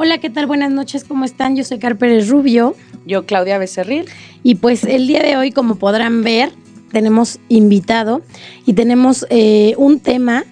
[0.00, 0.46] Hola, ¿qué tal?
[0.46, 1.56] Buenas noches, ¿cómo están?
[1.56, 2.76] Yo soy Car Pérez Rubio.
[3.04, 4.04] Yo, Claudia Becerril.
[4.44, 6.52] Y pues el día de hoy, como podrán ver,
[6.92, 8.22] tenemos invitado
[8.64, 10.44] y tenemos eh, un tema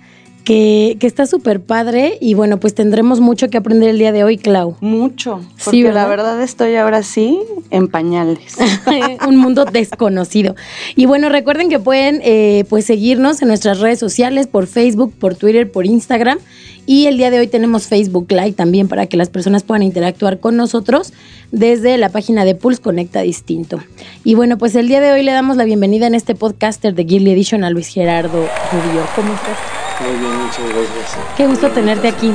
[0.47, 4.23] que, que está súper padre y bueno, pues tendremos mucho que aprender el día de
[4.23, 4.77] hoy, Clau.
[4.81, 5.41] Mucho.
[5.65, 6.41] Porque Sí, la ¿verdad?
[6.41, 8.57] estoy ahora sí en pañales.
[9.27, 10.55] un mundo desconocido.
[10.95, 15.35] Y bueno, recuerden que pueden eh, pues seguirnos en nuestras redes sociales, por Facebook, por
[15.35, 16.39] Twitter, por Instagram.
[16.87, 20.39] Y el día de hoy tenemos Facebook Live también para que las personas puedan interactuar
[20.39, 21.13] con nosotros
[21.51, 23.81] desde la página de Pulse Conecta Distinto.
[24.23, 27.03] Y bueno, pues el día de hoy le damos la bienvenida en este podcaster de
[27.03, 28.39] Guild Edition a Luis Gerardo
[28.71, 29.03] Rubio.
[29.17, 29.86] ¿Cómo estás?
[30.01, 31.19] Muy bien, muchas gracias.
[31.37, 32.33] Qué gusto tenerte aquí.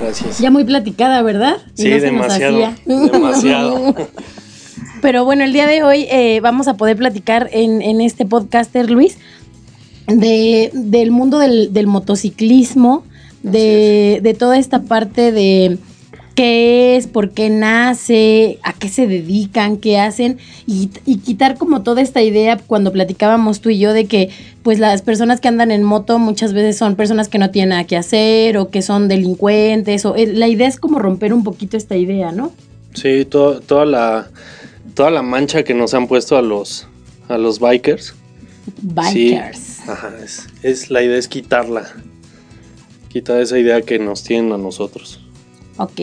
[0.00, 0.38] Gracias.
[0.38, 1.56] Ya muy platicada, ¿verdad?
[1.74, 3.94] Sí, no demasiado, demasiado.
[5.02, 8.90] Pero bueno, el día de hoy eh, vamos a poder platicar en, en este podcaster,
[8.90, 9.18] Luis,
[10.06, 13.04] de, del mundo del, del motociclismo,
[13.42, 15.78] de, de toda esta parte de
[16.38, 21.82] qué es, por qué nace, a qué se dedican, qué hacen, y, y quitar como
[21.82, 24.30] toda esta idea cuando platicábamos tú y yo de que
[24.62, 27.88] pues las personas que andan en moto muchas veces son personas que no tienen nada
[27.88, 31.76] que hacer o que son delincuentes, o eh, la idea es como romper un poquito
[31.76, 32.52] esta idea, ¿no?
[32.94, 34.30] Sí, to- toda la
[34.94, 36.86] toda la mancha que nos han puesto a los
[37.28, 38.14] a los bikers.
[38.82, 39.58] Bikers.
[39.58, 41.88] Sí, ajá, es, es- la idea es quitarla.
[43.08, 45.18] Quitar esa idea que nos tienen a nosotros.
[45.78, 46.00] Ok.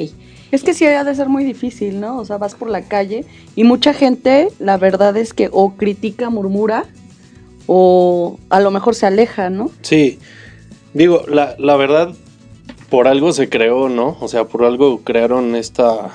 [0.51, 2.17] Es que sí ha de ser muy difícil, ¿no?
[2.17, 6.29] O sea, vas por la calle y mucha gente, la verdad es que o critica,
[6.29, 6.85] murmura,
[7.67, 9.71] o a lo mejor se aleja, ¿no?
[9.81, 10.19] Sí,
[10.93, 12.13] digo, la, la verdad,
[12.89, 14.17] por algo se creó, ¿no?
[14.21, 16.11] O sea, por algo crearon esta,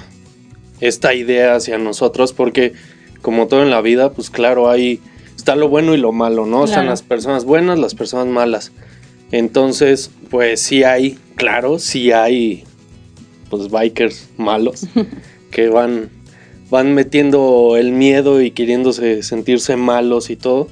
[0.81, 2.73] esta idea hacia nosotros, porque
[3.23, 5.01] como todo en la vida, pues claro, hay,
[5.37, 6.65] está lo bueno y lo malo, ¿no?
[6.65, 8.73] Están las personas buenas, las personas malas.
[9.33, 12.65] Entonces, pues sí hay, claro, sí hay,
[13.51, 14.87] pues bikers malos
[15.51, 16.09] que van,
[16.71, 20.69] van metiendo el miedo y queriéndose sentirse malos y todo,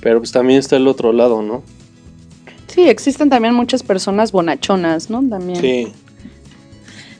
[0.00, 1.62] pero pues también está el otro lado, ¿no?
[2.68, 5.22] Sí, existen también muchas personas bonachonas, ¿no?
[5.28, 5.60] También.
[5.60, 5.88] Sí.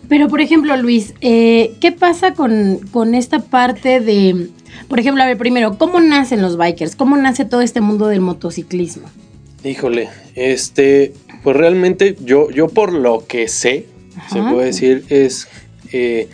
[0.09, 4.49] Pero, por ejemplo, Luis, eh, ¿qué pasa con, con esta parte de,
[4.89, 6.97] por ejemplo, a ver, primero, ¿cómo nacen los bikers?
[6.97, 9.09] ¿Cómo nace todo este mundo del motociclismo?
[9.63, 13.87] Híjole, este, pues realmente yo, yo por lo que sé,
[14.33, 15.49] se puede decir, es,
[15.93, 16.29] eh,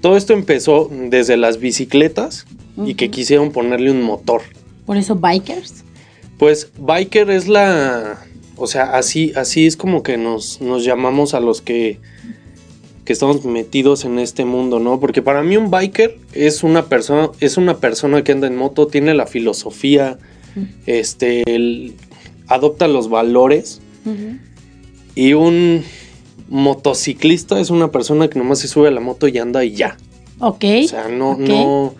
[0.00, 2.46] todo esto empezó desde las bicicletas
[2.84, 4.42] y que quisieron ponerle un motor.
[4.86, 5.84] Por eso, bikers.
[6.38, 8.18] Pues biker es la,
[8.56, 12.00] o sea, así, así es como que nos, nos llamamos a los que,
[13.04, 14.98] que estamos metidos en este mundo, ¿no?
[14.98, 18.88] Porque para mí un biker es una persona, es una persona que anda en moto,
[18.88, 20.18] tiene la filosofía,
[20.86, 21.94] este, el-
[22.48, 23.80] adopta los valores
[25.14, 25.82] y un
[26.54, 29.96] motociclista es una persona que nomás se sube a la moto y anda y ya.
[30.38, 30.64] Ok.
[30.84, 31.94] O sea, no, no,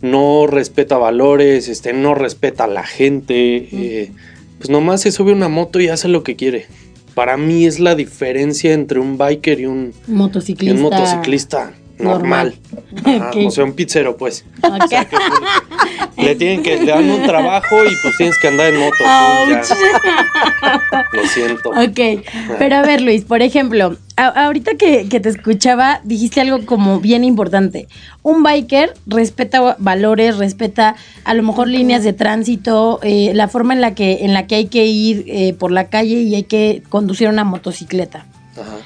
[0.00, 3.68] no respeta valores, este, no respeta a la gente.
[3.70, 4.12] eh,
[4.56, 6.66] pues nomás se sube a una moto y hace lo que quiere.
[7.14, 10.74] Para mí es la diferencia entre un biker y un, y Motociclista.
[10.74, 12.54] un motociclista normal.
[13.04, 13.30] Ajá.
[13.44, 14.46] O sea, un pizzero, pues.
[14.62, 14.92] Ok.
[16.16, 19.04] Le tienen que, le dan un trabajo y pues tienes que andar en moto.
[21.12, 21.70] Lo siento.
[21.70, 22.24] Ok,
[22.58, 27.00] pero a ver Luis, por ejemplo, a- ahorita que, que te escuchaba, dijiste algo como
[27.00, 27.88] bien importante.
[28.22, 33.80] Un biker respeta valores, respeta a lo mejor líneas de tránsito, eh, la forma en
[33.80, 36.82] la que, en la que hay que ir eh, por la calle y hay que
[36.88, 38.26] conducir una motocicleta.
[38.56, 38.76] Ajá.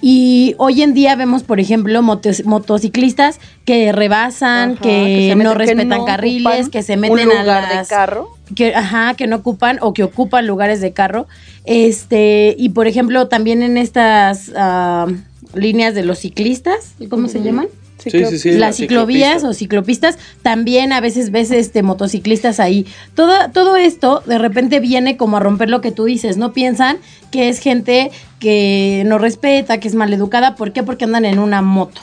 [0.00, 5.88] Y hoy en día vemos, por ejemplo, motos- motociclistas que rebasan, Ajá, que, no respetan
[5.88, 8.28] no carriles, que se un meten a las de carro.
[8.54, 11.26] que, ajá, que no ocupan o que ocupan lugares de carro.
[11.64, 15.06] Este, y por ejemplo, también en estas ah,
[15.54, 17.68] líneas de los ciclistas, ¿cómo se llaman?
[17.98, 18.50] Sí, sí, sí.
[18.52, 19.48] las la ciclovías ciclopista.
[19.48, 22.86] o ciclopistas, también a veces ves este motociclistas ahí.
[23.14, 26.52] Todo, todo esto de repente viene como a romper lo que tú dices, ¿no?
[26.52, 26.98] Piensan
[27.30, 30.82] que es gente que no respeta, que es maleducada, ¿por qué?
[30.82, 32.02] Porque andan en una moto.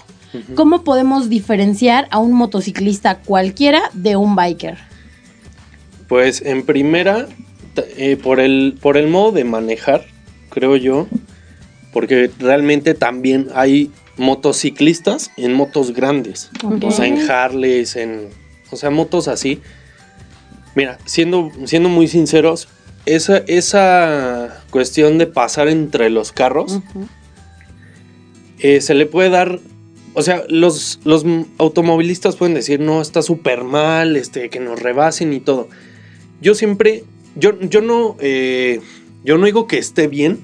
[0.55, 4.79] ¿Cómo podemos diferenciar a un motociclista cualquiera de un biker?
[6.07, 7.27] Pues en primera,
[7.97, 10.05] eh, por, el, por el modo de manejar,
[10.49, 11.07] creo yo,
[11.91, 16.49] Porque realmente también hay motociclistas en motos grandes.
[16.81, 18.29] O sea, en Harleys, en.
[18.71, 19.61] O sea, motos así.
[20.75, 22.67] Mira, siendo, siendo muy sinceros,
[23.05, 26.79] esa, esa cuestión de pasar entre los carros
[28.59, 29.59] eh, se le puede dar.
[30.15, 31.25] O sea, los, los
[31.57, 35.69] automovilistas pueden decir, no, está súper mal, este, que nos rebasen y todo.
[36.41, 37.03] Yo siempre.
[37.35, 38.15] Yo, yo no.
[38.19, 38.79] eh,
[39.23, 40.39] yo no digo que esté bien,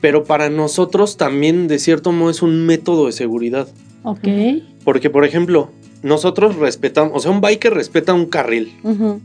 [0.00, 3.68] pero para nosotros también, de cierto modo, es un método de seguridad.
[4.02, 4.28] Ok.
[4.84, 5.70] Porque, por ejemplo,
[6.02, 8.74] nosotros respetamos, o sea, un biker respeta un carril.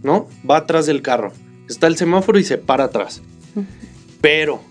[0.04, 0.28] ¿no?
[0.50, 1.34] Va atrás del carro.
[1.68, 3.22] Está el semáforo y se para atrás.
[4.22, 4.62] Pero,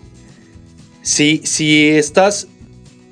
[1.03, 2.47] si, si estás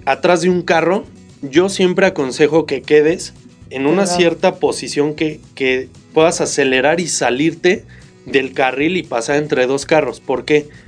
[0.06, 1.04] atrás de un carro,
[1.44, 3.34] yo siempre aconsejo que quedes
[3.70, 7.84] en una cierta posición que, que puedas acelerar y salirte
[8.26, 10.20] del carril y pasar entre dos carros.
[10.20, 10.68] ¿Por qué?
[10.68, 10.85] Porque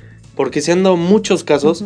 [0.61, 1.83] se han dado muchos casos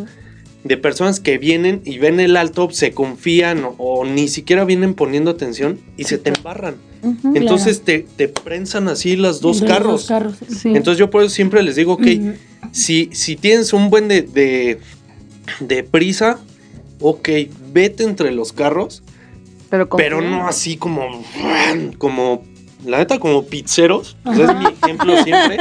[0.64, 4.94] de personas que vienen y ven el alto, se confían o, o ni siquiera vienen
[4.94, 6.76] poniendo atención y se te embarran.
[7.34, 9.92] Entonces te, te prensan así las dos De carros.
[9.92, 10.36] Los carros.
[10.48, 10.68] Sí.
[10.68, 12.06] Entonces yo por eso siempre les digo, ok,
[12.70, 14.78] si, si tienes un buen de, de,
[15.58, 16.38] de prisa,
[17.00, 17.28] ok,
[17.72, 19.02] vete entre los carros,
[19.68, 21.24] pero, pero no así como,
[21.98, 22.44] como,
[22.84, 24.16] la neta, como pizzeros.
[24.24, 25.58] O sea, es mi ejemplo siempre.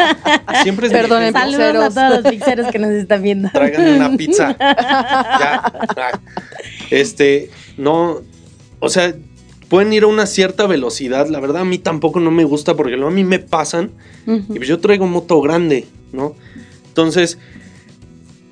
[0.64, 1.58] Siempre es mi Perdonen, ejemplo.
[1.58, 3.50] Saludos a todos los pizzeros que nos están viendo.
[3.52, 4.56] tráiganme una pizza.
[4.60, 6.22] ya.
[6.90, 8.22] Este, no,
[8.80, 9.14] o sea,
[9.70, 11.28] pueden ir a una cierta velocidad.
[11.28, 13.92] La verdad, a mí tampoco no me gusta porque luego a mí me pasan
[14.26, 16.36] y pues yo traigo moto grande, ¿no?
[16.88, 17.38] Entonces,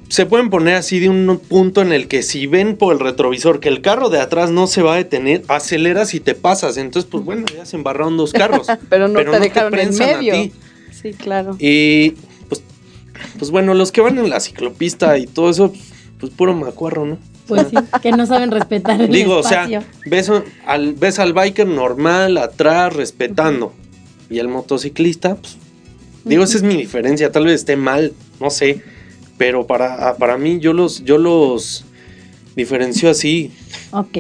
[0.10, 3.60] se pueden poner así de un punto en el que si ven por el retrovisor
[3.60, 6.78] que el carro de atrás no se va a detener, aceleras y te pasas.
[6.78, 8.68] Entonces, pues bueno, ya se embarraron dos carros.
[8.90, 10.34] Pero no te dejaron en prensan a medio.
[10.34, 10.52] ti.
[10.92, 11.56] Sí, claro.
[11.60, 12.12] Y
[12.50, 12.64] pues,
[13.38, 15.72] pues bueno, los que van en la ciclopista y todo eso,
[16.20, 17.18] pues puro macuarro, ¿no?
[17.48, 19.84] Pues sí, que no saben respetar el Digo, o sea, espacio.
[20.08, 20.32] ves
[20.66, 23.74] al, ves al biker normal, atrás, respetando.
[24.30, 25.58] Y el motociclista, pues,
[26.24, 28.84] digo, esa es mi diferencia, tal vez esté mal, no sé.
[29.40, 31.84] Pero para, para mí, yo los, yo los
[32.56, 33.52] diferencio así.
[33.92, 34.18] Ok.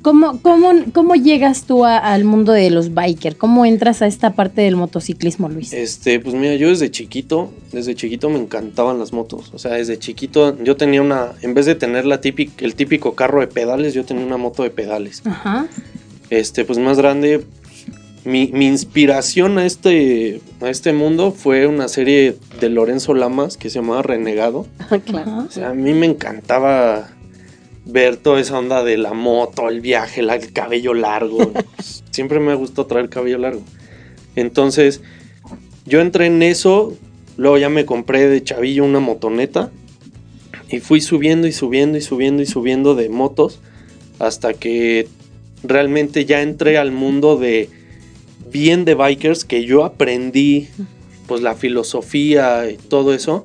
[0.00, 3.36] ¿Cómo, cómo, cómo llegas tú a- al mundo de los biker?
[3.36, 5.72] ¿Cómo entras a esta parte del motociclismo, Luis?
[5.72, 9.50] Este, pues mira, yo desde chiquito, desde chiquito me encantaban las motos.
[9.54, 13.14] O sea, desde chiquito yo tenía una, en vez de tener la típica, el típico
[13.14, 15.22] carro de pedales, yo tenía una moto de pedales.
[15.24, 15.66] Ajá.
[16.30, 17.44] Este, pues más grande,
[18.24, 23.68] mi, mi inspiración a este, a este mundo fue una serie de Lorenzo Lamas que
[23.70, 24.66] se llamaba Renegado.
[25.06, 25.30] claro.
[25.30, 25.44] Ajá.
[25.48, 27.10] O sea, a mí me encantaba
[27.84, 31.52] ver toda esa onda de la moto, el viaje, la- el cabello largo.
[32.10, 33.62] Siempre me ha gustado traer cabello largo.
[34.36, 35.02] Entonces,
[35.84, 36.96] yo entré en eso,
[37.36, 39.70] luego ya me compré de chavillo una motoneta
[40.70, 43.60] y fui subiendo y subiendo y subiendo y subiendo de motos
[44.18, 45.08] hasta que
[45.62, 47.68] realmente ya entré al mundo de
[48.52, 50.68] bien de bikers que yo aprendí
[51.26, 53.42] pues la filosofía y todo eso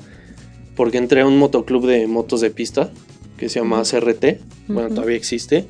[0.75, 2.91] porque entré a un motoclub de motos de pista
[3.37, 5.65] que se llama CRT, bueno, todavía existe.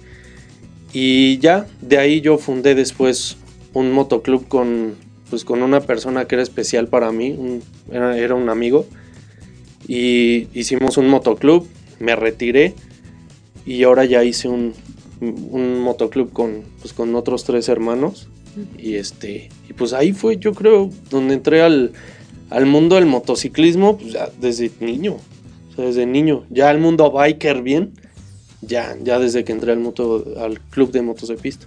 [0.92, 3.38] Y ya, de ahí yo fundé después
[3.74, 4.96] un motoclub con,
[5.30, 7.62] pues, con una persona que era especial para mí, un-
[7.92, 8.88] era, era un amigo.
[9.88, 11.68] Y hicimos un motoclub,
[12.00, 12.74] me retiré
[13.66, 14.74] y ahora ya hice un,
[15.22, 18.30] un motoclub con, pues, con otros tres hermanos.
[18.78, 21.92] Y este, y pues ahí fue, yo creo, donde entré al,
[22.50, 25.18] al mundo del motociclismo, pues ya desde niño.
[25.72, 26.46] O sea, desde niño.
[26.50, 27.92] Ya al mundo biker bien.
[28.62, 31.66] Ya, ya desde que entré al moto, al club de motos de pista.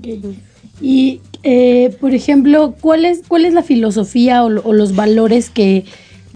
[0.00, 0.34] Ok.
[0.80, 5.50] Y, eh, por ejemplo, ¿cuál es, cuál es la filosofía o, lo- o los valores
[5.50, 5.84] que,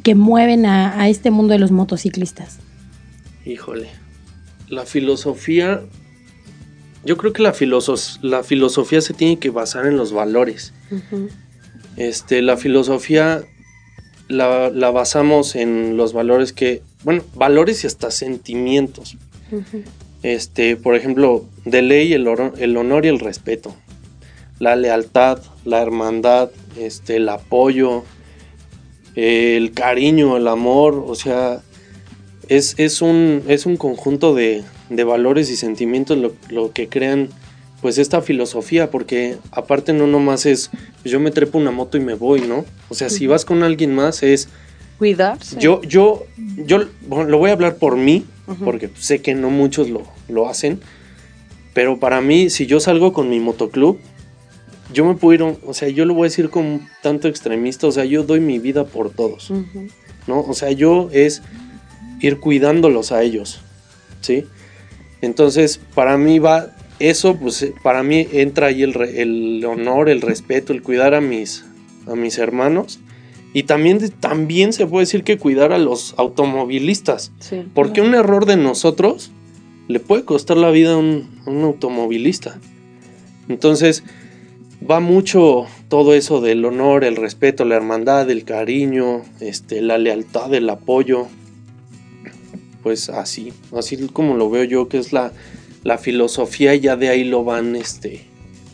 [0.03, 2.59] que mueven a, a este mundo de los motociclistas?
[3.47, 3.89] Híjole.
[4.69, 5.83] La filosofía.
[7.05, 10.73] Yo creo que la, filoso- la filosofía se tiene que basar en los valores.
[11.97, 13.43] Este, la filosofía
[14.29, 16.83] la, la basamos en los valores que.
[17.05, 19.17] Bueno, valores y hasta sentimientos.
[20.23, 23.77] Este, por ejemplo, de ley el, el honor y el respeto,
[24.59, 28.05] la lealtad, la hermandad, este, el apoyo,
[29.15, 31.61] el cariño, el amor, o sea,
[32.49, 34.65] es, es, un, es un conjunto de,
[34.97, 37.29] de valores y sentimientos lo, lo que crean
[37.81, 40.71] pues esta filosofía, porque aparte no nomás es
[41.03, 42.65] pues, yo me trepo una moto y me voy, ¿no?
[42.89, 44.49] O sea, si vas con alguien más es
[44.99, 45.59] Cuidarse.
[45.61, 46.25] yo, yo,
[46.67, 48.65] yo bueno, lo voy a hablar por mí, Ujú.
[48.65, 50.81] porque sé que no muchos lo, lo hacen,
[51.75, 53.99] pero para mí, si yo salgo con mi motoclub,
[54.93, 57.93] yo me puedo ir, o sea, yo lo voy a decir como tanto extremista, o
[57.93, 59.51] sea, yo doy mi vida por todos.
[60.27, 60.41] ¿no?
[60.41, 61.43] O sea, yo es
[62.21, 63.61] ir cuidándolos a ellos,
[64.21, 64.45] ¿sí?
[65.25, 70.73] Entonces, para mí va, eso, pues para mí entra ahí el, el honor, el respeto,
[70.73, 71.65] el cuidar a mis,
[72.07, 73.01] a mis hermanos.
[73.53, 77.33] Y también, también se puede decir que cuidar a los automovilistas.
[77.39, 77.65] Sí.
[77.73, 79.31] Porque un error de nosotros
[79.87, 82.59] le puede costar la vida a un, a un automovilista.
[83.49, 84.03] Entonces,
[84.89, 90.53] va mucho todo eso del honor, el respeto, la hermandad, el cariño, este, la lealtad,
[90.55, 91.29] el apoyo.
[92.85, 95.33] Pues así, así como lo veo yo, que es la,
[95.83, 98.27] la filosofía, y ya de ahí lo van, este,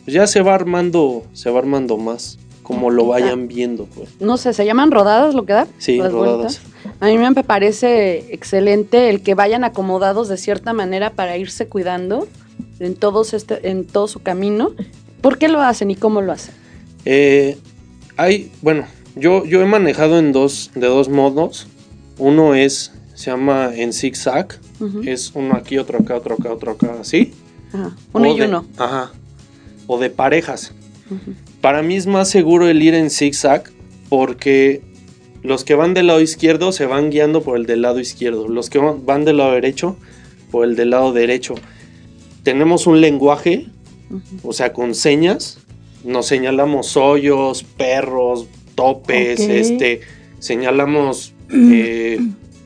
[0.05, 4.11] pues ya se va armando, se va armando más, como lo vayan viendo, pues.
[4.21, 5.69] No sé, ¿se llaman rodadas lo que da?
[5.79, 6.61] Sí, Las rodadas.
[6.61, 6.61] vueltas.
[7.01, 12.27] A mí me parece excelente el que vayan acomodados de cierta manera para irse cuidando
[12.79, 14.73] en, todos este, en todo su camino.
[15.21, 16.55] ¿Por qué lo hacen y cómo lo hacen?
[17.05, 17.57] Eh,
[18.17, 21.69] hay, bueno, yo, yo he manejado en dos, de dos modos.
[22.19, 24.59] Uno es, se llama en zigzag.
[24.81, 25.03] Ujú.
[25.05, 27.35] Es uno aquí, otro acá, otro acá, otro acá, así.
[27.71, 28.65] Ajá, Uno O y de- uno.
[28.79, 29.13] Ajá.
[29.87, 30.73] O de parejas.
[31.61, 33.65] Para mí es más seguro el ir en zigzag
[34.09, 34.81] porque
[35.43, 38.49] los que van del lado izquierdo se van guiando por el del lado izquierdo.
[38.49, 39.97] Los que van del lado derecho
[40.51, 41.55] por el del lado derecho.
[42.43, 43.67] Tenemos un lenguaje,
[44.43, 45.59] o sea, con señas.
[46.05, 50.01] Nos señalamos hoyos, perros, topes, este,
[50.39, 52.19] señalamos eh,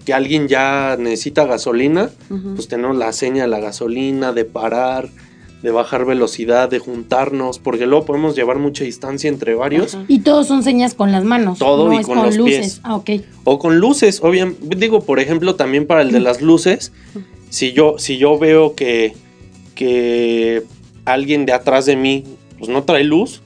[0.04, 2.10] que alguien ya necesita gasolina
[2.54, 5.08] pues tenemos la seña de la gasolina, de parar,
[5.62, 9.94] de bajar velocidad, de juntarnos, porque luego podemos llevar mucha distancia entre varios.
[9.94, 10.04] Ajá.
[10.08, 11.58] Y todos son señas con las manos.
[11.58, 12.58] Todo no y con con, los luces.
[12.58, 12.80] pies.
[12.82, 13.10] Ah, ok.
[13.44, 16.92] O con luces, obviamente, digo, por ejemplo, también para el de las luces,
[17.48, 19.14] si yo, si yo veo que,
[19.74, 20.64] que
[21.06, 22.24] alguien de atrás de mí
[22.58, 23.40] pues no trae luz,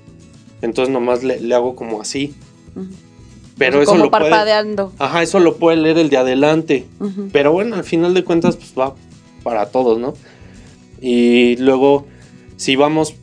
[0.60, 2.34] entonces nomás le, le hago como así.
[2.74, 2.88] Ujú.
[3.58, 4.92] Pero O sea, eso como lo puede...
[4.98, 6.86] Ajá, eso lo puede leer el de adelante.
[7.32, 8.94] Pero bueno, al final de cuentas, pues va
[9.42, 10.14] para todos, ¿no?
[11.00, 12.06] Y luego,
[12.56, 13.14] si vamos,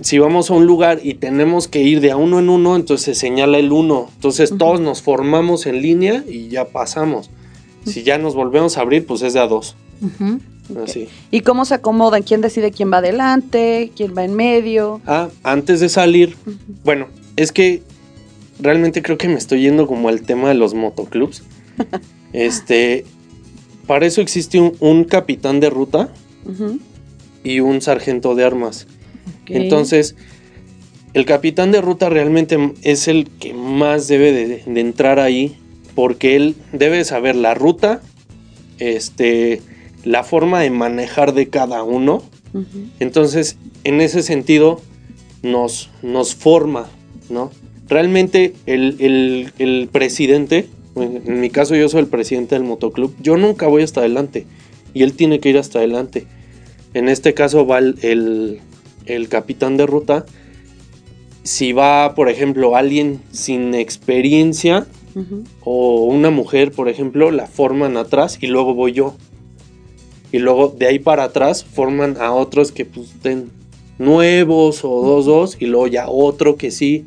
[0.00, 3.04] si vamos a un lugar y tenemos que ir de a uno en uno, entonces
[3.04, 4.08] se señala el uno.
[4.14, 7.30] Entonces todos nos formamos en línea y ya pasamos.
[7.84, 9.76] Si ya nos volvemos a abrir, pues es de a dos.
[10.84, 11.08] Así.
[11.30, 12.22] ¿Y cómo se acomodan?
[12.22, 13.90] ¿Quién decide quién va adelante?
[13.96, 15.00] ¿Quién va en medio?
[15.06, 16.36] Ah, antes de salir,
[16.84, 17.82] bueno, es que
[18.62, 21.42] realmente creo que me estoy yendo como al tema de los motoclubs.
[22.32, 23.04] este,
[23.86, 26.12] para eso existe un- un capitán de ruta
[27.44, 28.86] y un sargento de armas.
[29.46, 30.14] Entonces,
[31.14, 35.56] el capitán de ruta realmente es el que más debe de, de entrar ahí
[35.94, 38.00] porque él debe saber la ruta,
[38.78, 39.60] este,
[40.04, 42.22] la forma de manejar de cada uno.
[43.00, 44.80] Entonces, en ese sentido,
[45.42, 46.88] nos, nos forma,
[47.28, 47.50] ¿no?
[47.90, 50.66] Realmente el, el- el presidente,
[50.96, 54.46] en mi caso yo soy el presidente del motoclub, yo nunca voy hasta adelante
[54.94, 56.26] y él tiene que ir hasta adelante.
[56.94, 58.60] En este caso va el, el-
[59.06, 60.24] el capitán de ruta.
[61.42, 64.86] Si va, por ejemplo, alguien sin experiencia
[65.62, 69.16] o una mujer, por ejemplo, la forman atrás y luego voy yo.
[70.30, 73.50] Y luego de ahí para atrás forman a otros que pues estén
[73.98, 77.04] nuevos o dos, dos, y luego ya otro que sí.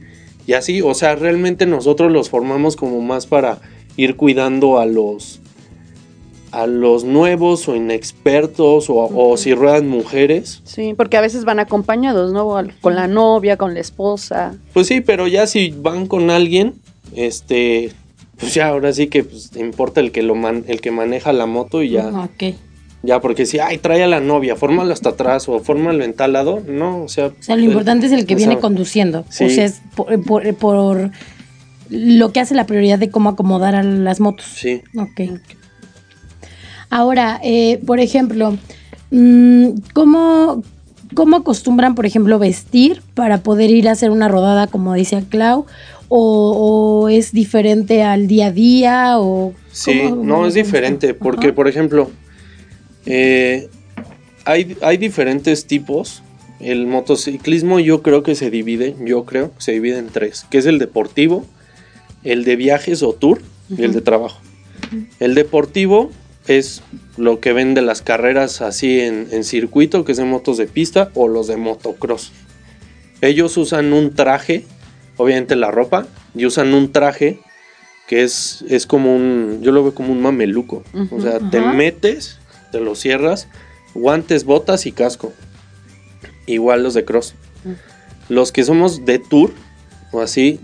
[0.48, 3.60] Y así, o sea, realmente nosotros los formamos como más para
[3.98, 5.40] ir cuidando a los
[6.52, 10.62] a los nuevos o inexpertos o, si ruedan mujeres.
[10.66, 12.48] Sí, porque a veces van acompañados, ¿no?
[12.80, 14.56] Con la novia, con la esposa.
[14.72, 16.76] Pues sí, pero ya si van con alguien,
[17.16, 17.92] este,
[18.38, 21.48] pues ya ahora sí que pues, importa el que lo man- el que maneja la
[21.48, 22.10] moto y ya.
[22.10, 22.54] Ok.
[23.06, 26.32] Ya, porque si, ay, trae a la novia, fórmalo hasta atrás o fórmalo en tal
[26.34, 27.28] lado, no, o sea.
[27.28, 29.26] O sea, lo importante es el que viene sea, conduciendo.
[29.30, 29.44] sí.
[29.44, 31.12] O sea, es por, por- por
[31.90, 34.46] lo que hace la prioridad de cómo acomodar a las motos.
[34.56, 34.82] Sí.
[34.98, 35.38] Ok.
[36.90, 38.58] Ahora, eh, por ejemplo,
[39.12, 40.64] mm, ¿cómo,
[41.16, 45.66] ¿cómo acostumbran, por ejemplo, vestir para poder ir a hacer una rodada, como decía Clau?
[46.10, 49.14] ¿O, o es diferente al día a día?
[49.20, 51.56] O Sí, no, es diferente, porque, Ajá.
[51.56, 52.12] por ejemplo,
[53.06, 53.70] eh,
[54.46, 56.24] hay, hay diferentes tipos.
[56.60, 60.60] El motociclismo yo creo que se divide, yo creo, que se divide en tres, que
[60.60, 61.46] es el deportivo,
[62.24, 64.40] el de viajes o tour y el de trabajo.
[65.20, 66.12] El deportivo
[66.48, 66.84] es
[67.18, 70.68] lo que ven de las carreras así en, en circuito, que es de motos de
[70.68, 72.32] pista, o los de motocross.
[73.22, 74.66] Ellos usan un traje,
[75.18, 77.40] obviamente la ropa, y usan un traje
[78.08, 80.84] que es, es como un, yo lo veo como un mameluco.
[80.94, 82.40] Ujú, o sea, te metes,
[82.74, 83.48] te lo cierras,
[83.94, 85.32] guantes, botas y casco.
[86.48, 87.36] Igual los de cross.
[87.64, 87.76] Ujú.
[88.30, 89.52] Los que somos de tour,
[90.12, 90.60] o así,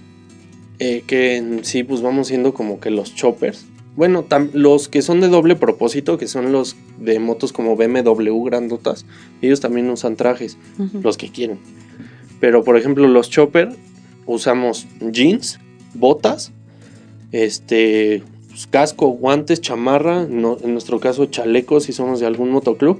[0.79, 3.65] eh, que en sí pues vamos siendo como que los choppers.
[3.95, 9.05] Bueno, los que son de doble propósito, que son los de motos como BMW grandotas,
[9.41, 10.57] ellos también usan trajes,
[11.03, 11.59] los que quieren.
[12.39, 13.75] Pero por ejemplo, los chopper
[14.25, 15.59] usamos jeans,
[15.93, 16.53] botas,
[17.33, 18.23] este
[18.59, 22.97] pues, casco, guantes, chamarra, no- en nuestro caso chalecos si somos de algún motoclub.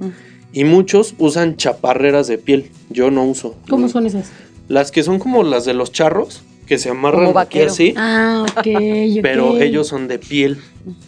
[0.52, 2.70] Y muchos usan chaparreras de piel.
[2.88, 3.54] Yo no uso.
[3.68, 3.88] ¿Cómo No.
[3.92, 4.30] son esas?
[4.68, 7.94] Las que son como las de los charros, que se amarran aquí así.
[7.96, 8.56] Ah, ok.
[8.66, 9.18] ok.
[9.22, 10.58] Pero ellos son de piel.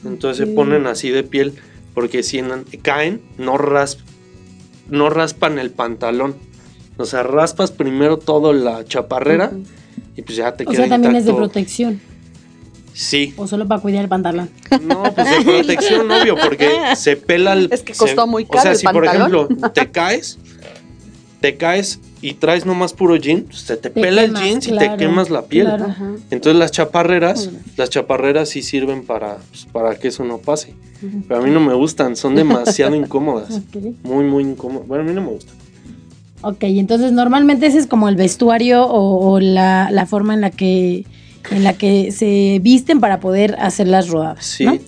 [0.05, 1.55] Entonces se ponen así de piel.
[1.95, 3.99] Porque si en- caen, no, rasp-
[4.91, 6.35] no raspan el pantalón.
[6.99, 9.51] O sea, raspas primero todo la chaparrera
[10.17, 12.01] y pues ya te O queda sea, también es de protección.
[12.95, 13.33] Sí.
[13.37, 14.51] O solo para cuidar el pantalón.
[14.83, 17.69] No, pues de protección, obvio, porque se pela el.
[17.73, 20.39] Es que se- costó muy O caro sea, el si por ejemplo te caes,
[21.41, 24.69] te caes y traes nomás puro jean, pues, se te, Te pela quemas, el jeans
[24.69, 25.67] y te quemas la piel.
[25.67, 25.87] claro.
[26.31, 30.75] Entonces las chaparreras, las chaparreras sí sirven para, pues, para que eso no pase.
[31.27, 33.61] Pero a mí no me gustan, son demasiado incómodas.
[34.05, 34.87] Muy, muy incómodas.
[34.87, 35.55] Bueno, a mí no me gustan.
[36.43, 40.51] Ok, entonces normalmente ese es como el vestuario o, o la, la forma en la
[40.51, 41.05] que
[41.51, 44.45] en la que se visten para poder hacer las rodadas.
[44.47, 44.65] Sí.
[44.65, 44.79] ¿no?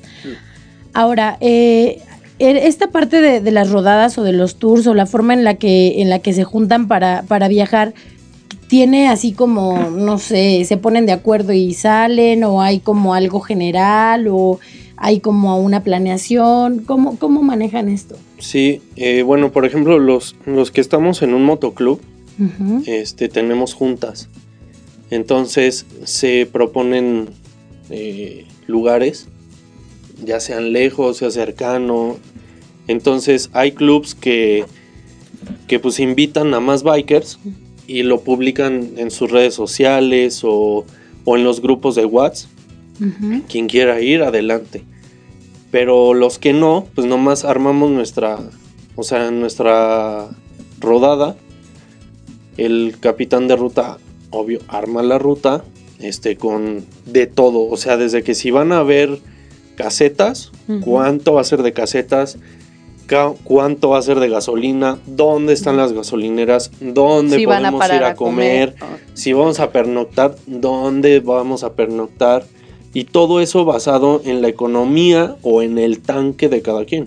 [0.92, 2.00] Ahora, eh,
[2.38, 5.44] er- esta parte de, de las rodadas o de los tours o la forma en
[5.44, 7.94] la que, en la que se juntan para, para viajar,
[8.68, 13.40] tiene así como, no sé, se ponen de acuerdo y salen, o hay como algo
[13.40, 14.58] general, o
[14.96, 16.78] hay como una planeación.
[16.86, 18.16] ¿Cómo, cómo manejan esto?
[18.38, 22.00] Sí, eh, bueno, por ejemplo, los, los que estamos en un motoclub,
[22.86, 24.28] este, tenemos juntas.
[25.10, 27.28] Entonces se proponen
[27.90, 29.28] eh, lugares,
[30.24, 32.16] ya sean lejos, sea cercano.
[32.88, 34.64] Entonces hay clubs que,
[35.66, 37.38] que pues invitan a más bikers
[37.86, 40.84] y lo publican en sus redes sociales o,
[41.24, 42.50] o en los grupos de WhatsApp.
[43.48, 44.84] Quien quiera ir, adelante.
[45.70, 48.38] Pero los que no, pues nomás armamos nuestra,
[48.94, 50.28] o sea, nuestra
[50.78, 51.36] rodada.
[52.56, 53.98] El capitán de ruta,
[54.34, 55.64] obvio, arma la ruta,
[56.00, 57.68] este, con de todo.
[57.68, 59.18] O sea, desde que si van a ver
[59.76, 62.38] casetas, cuánto va a ser de casetas,
[63.06, 67.70] ca- cuánto va a ser de gasolina, dónde están las gasolineras, dónde Si van a
[67.72, 68.74] podemos ir a, a comer.
[68.78, 72.44] comer, si vamos a pernoctar, dónde vamos a pernoctar.
[72.92, 77.06] Y todo eso basado en la economía o en el tanque de cada quien.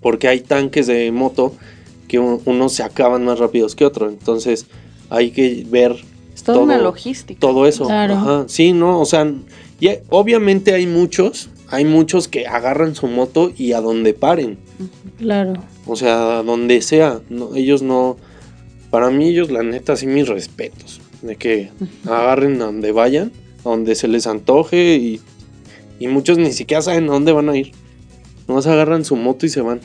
[0.00, 1.52] Porque hay tanques de moto
[2.08, 4.10] que un- unos se acaban más rápidos que otros.
[4.12, 4.66] Entonces
[5.14, 5.96] hay que ver
[6.34, 7.38] Es toda una Todo- logística.
[7.40, 7.84] todo eso.
[7.86, 8.14] Claro.
[8.14, 9.00] Ajá, Sí, ¿no?
[9.00, 9.32] O sea,
[9.80, 14.58] y hay- obviamente hay muchos, hay muchos que agarran su moto y a donde paren.
[15.18, 15.54] Claro.
[15.86, 17.20] O sea, a donde sea.
[17.28, 18.16] No, ellos no.
[18.90, 21.00] Para mí, ellos, la neta, sí, mis respetos.
[21.22, 21.70] De que
[22.06, 23.32] agarren a donde vayan,
[23.64, 25.20] a donde se les antoje y,
[26.00, 27.72] y muchos ni siquiera saben a dónde van a ir.
[28.48, 29.80] Nomás agarran su moto y se van.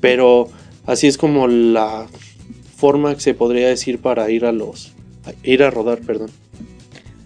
[0.00, 0.48] Pero
[0.86, 2.06] así es como la
[2.78, 4.92] forma que se podría decir para ir a los.
[5.24, 6.30] a ir a rodar, perdón.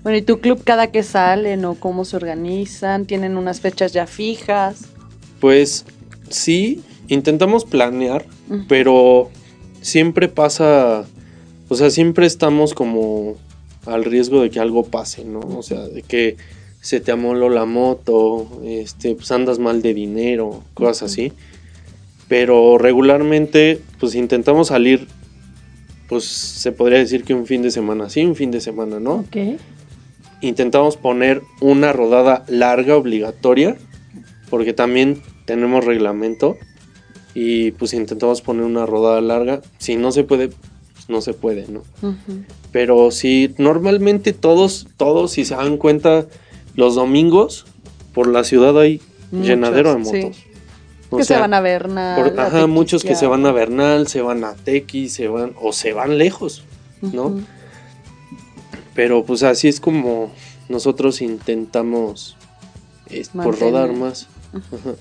[0.02, 3.04] Bueno, ¿y tu club cada que salen o cómo se organizan?
[3.04, 4.86] ¿Tienen unas fechas ya fijas?
[5.40, 5.84] Pues
[6.30, 8.24] sí, intentamos planear,
[8.66, 9.30] pero
[9.82, 11.04] siempre pasa,
[11.68, 13.36] o sea, siempre estamos como
[13.84, 15.40] al riesgo de que algo pase, ¿no?
[15.40, 16.36] O sea, de que
[16.80, 21.32] se te amoló la moto, este, pues andas mal de dinero, cosas así.
[22.26, 25.06] Pero regularmente, pues intentamos salir,
[26.12, 29.14] pues se podría decir que un fin de semana sí, un fin de semana no
[29.14, 29.58] Ok.
[30.42, 33.78] intentamos poner una rodada larga obligatoria,
[34.50, 36.58] porque también tenemos reglamento,
[37.34, 39.62] y pues intentamos poner una rodada larga.
[39.78, 41.82] Si no se puede, pues no se puede, ¿no?
[42.72, 46.26] Pero si normalmente todos, todos, si se dan cuenta,
[46.74, 47.64] los domingos
[48.12, 50.30] por la ciudad hay Muchos, llenadero de sí.
[51.12, 52.22] O que sea, se van a Bernal.
[52.30, 55.52] por- a ajá, muchos que se van a Bernal, se van a Tequi, se van,
[55.60, 56.64] o se van lejos,
[57.00, 57.40] ¿no?
[58.94, 60.30] Pero pues así es como
[60.68, 62.36] nosotros intentamos
[63.10, 64.26] es, por rodar más.
[64.52, 64.94] Ajá.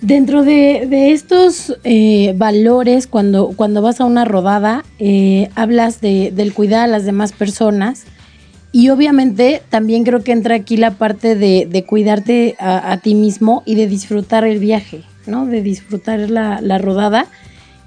[0.00, 6.30] Dentro de, de estos eh, valores, cuando, cuando vas a una rodada, eh, hablas de,
[6.34, 8.04] del cuidar a las demás personas
[8.72, 13.14] y obviamente también creo que entra aquí la parte de, de cuidarte a, a ti
[13.14, 15.46] mismo y de disfrutar el viaje, ¿no?
[15.46, 17.26] De disfrutar la, la rodada.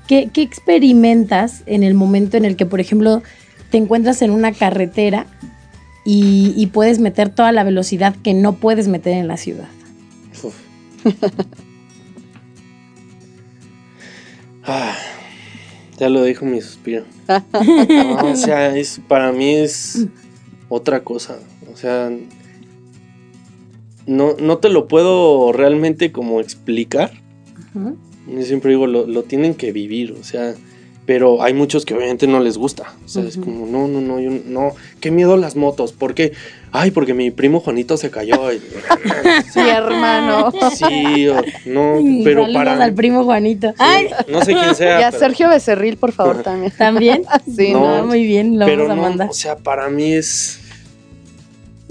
[0.08, 3.24] ¿Qué, ¿Qué experimentas en el momento en el que, por ejemplo,
[3.72, 5.26] te encuentras en una carretera
[6.06, 9.70] y, y puedes meter toda la velocidad que no puedes meter en la ciudad?
[10.44, 10.56] Uf.
[14.66, 14.96] Ah,
[15.98, 17.04] ya lo dijo mi suspiro.
[17.90, 20.08] No, o sea, es, para mí es
[20.74, 21.38] otra cosa.
[21.72, 22.12] O sea,
[24.06, 27.12] no, no te lo puedo realmente como explicar.
[28.28, 30.54] Yo siempre digo, lo, lo tienen que vivir, o sea,
[31.06, 32.94] pero hay muchos que obviamente no les gusta.
[33.04, 36.34] O sea, es como, no, no, no, yo no, qué miedo las motos, ¿por qué?
[36.72, 38.52] Ay, porque mi primo Juanito se cayó.
[38.54, 38.62] y-
[39.54, 40.52] Sí, hermano.
[40.76, 42.84] sí, o- no, pero saludos para...
[42.84, 43.74] al primo Juanito.
[43.78, 45.00] Ay, No sé quién sea.
[45.02, 46.72] Y a pero- Sergio Becerril, por favor, también.
[46.78, 47.24] ¿también?
[47.54, 49.30] Sí, No, No, muy bien, lo pero vamos a no, mandar.
[49.30, 50.60] o sea, para mí es...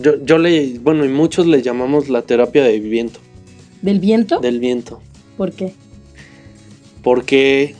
[0.02, 3.20] Yo, yo le, bueno, y muchos le llamamos la terapia de viento,
[3.80, 4.40] ¿Del viento?
[4.40, 5.00] del viento.
[5.36, 5.74] ¿Por qué?
[7.02, 7.74] Porque,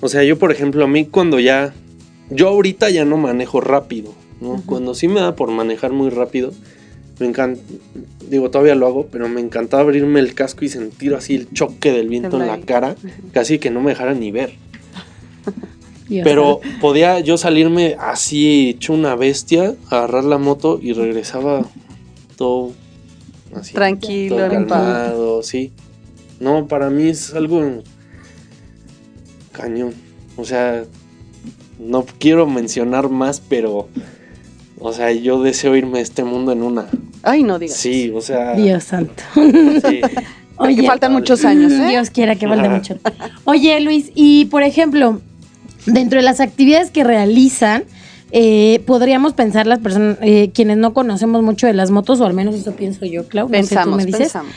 [0.00, 1.74] o sea, yo por ejemplo, a mí cuando ya,
[2.30, 4.62] yo ahorita ya no manejo rápido, ¿no?
[4.66, 6.52] Cuando sí me da por manejar muy rápido,
[7.18, 7.60] me encanta,
[8.28, 11.92] digo, todavía lo hago, pero me encantaba abrirme el casco y sentir así el choque
[11.92, 12.96] del viento en la cara,
[13.32, 14.52] casi que no me dejara ni ver.
[16.10, 21.64] Dios Pero podía yo salirme así hecho una bestia, agarrar la moto y regresaba
[22.36, 22.72] todo
[23.54, 23.72] así.
[23.74, 25.72] Tranquilo, todo calmado, sí.
[26.40, 27.82] No, para mí es algo
[29.52, 29.94] cañón.
[30.36, 30.84] O sea,
[31.78, 33.88] no quiero mencionar más, pero
[34.80, 36.86] o sea, yo deseo irme a este mundo en una.
[37.22, 37.76] Ay, no digas.
[37.76, 39.22] Sí, o sea, Dios santo.
[39.34, 40.00] sí.
[40.56, 41.88] Oye, que faltan muchos años, ¿eh?
[41.88, 42.98] Dios quiera que falte mucho.
[43.44, 45.20] Oye, Luis, y por ejemplo,
[45.86, 47.84] dentro de las actividades que realizan,
[48.32, 52.34] eh, podríamos pensar las personas, eh, quienes no conocemos mucho de las motos, o al
[52.34, 54.52] menos eso pienso yo, Clau, no sé, tú Pensamos, me dices, pensamos.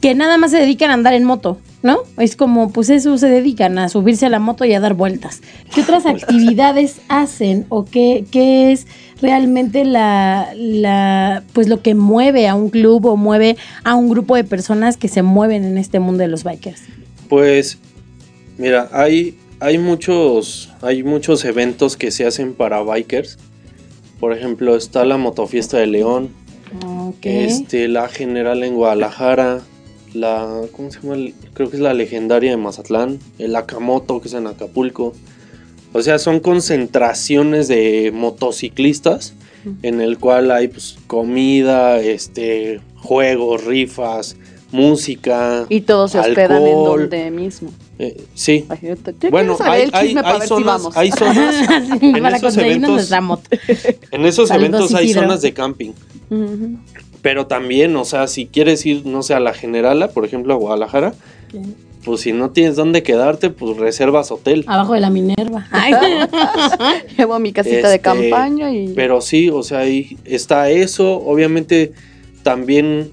[0.00, 2.00] que nada más se dedican a andar en moto, ¿no?
[2.18, 5.40] Es como, pues eso se dedican a subirse a la moto y a dar vueltas.
[5.74, 8.86] ¿Qué otras actividades hacen o qué, qué es
[9.22, 14.36] realmente la, la, pues lo que mueve a un club o mueve a un grupo
[14.36, 16.82] de personas que se mueven en este mundo de los bikers?
[17.30, 17.78] Pues,
[18.58, 23.38] mira, hay, hay muchos, hay muchos eventos que se hacen para bikers.
[24.20, 26.30] Por ejemplo, está la Motofiesta de León,
[26.86, 27.18] Ok.
[27.26, 29.60] este, la General en Guadalajara,
[30.14, 31.16] la, ¿cómo se llama?
[31.52, 35.12] Creo que es la legendaria de Mazatlán, el Akamoto que es en Acapulco.
[35.92, 39.34] O sea, son concentraciones de motociclistas
[39.82, 44.36] en el cual hay pues comida, este, juegos, rifas,
[44.72, 45.66] música.
[45.68, 47.00] Y todos se hospedan en alcohol.
[47.00, 47.70] donde mismo.
[47.98, 48.66] Eh, sí.
[48.82, 51.54] Yo Bueno, hay, el hay, hay ver zonas, si hay zonas,
[52.00, 53.10] Sí, en para esos eventos-
[54.10, 55.92] en esos Saludos, eventos hay zonas de camping.
[57.22, 60.56] Pero también, o sea, si quieres ir, no sé, a la Generala, por ejemplo, a
[60.56, 61.14] Guadalajara,
[62.04, 64.64] pues si no tienes dónde quedarte, pues reservas hotel.
[64.68, 65.66] Abajo de la Minerva.
[65.72, 65.94] Ay.
[67.16, 68.88] Llevo mi casita de Este, campaña y.
[68.94, 71.16] Pero sí, o sea, ahí está eso.
[71.16, 71.92] Obviamente,
[72.44, 73.10] también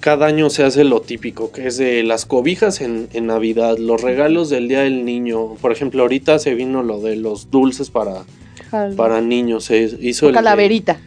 [0.00, 4.00] cada año se hace lo típico, que es de las cobijas en, en Navidad, los
[4.02, 5.54] regalos del Día del Niño.
[5.60, 8.24] Por ejemplo, ahorita se vino lo de los dulces para,
[8.70, 8.96] Jalo.
[8.96, 9.64] para niños.
[9.64, 10.98] Se hizo el de- calaverita.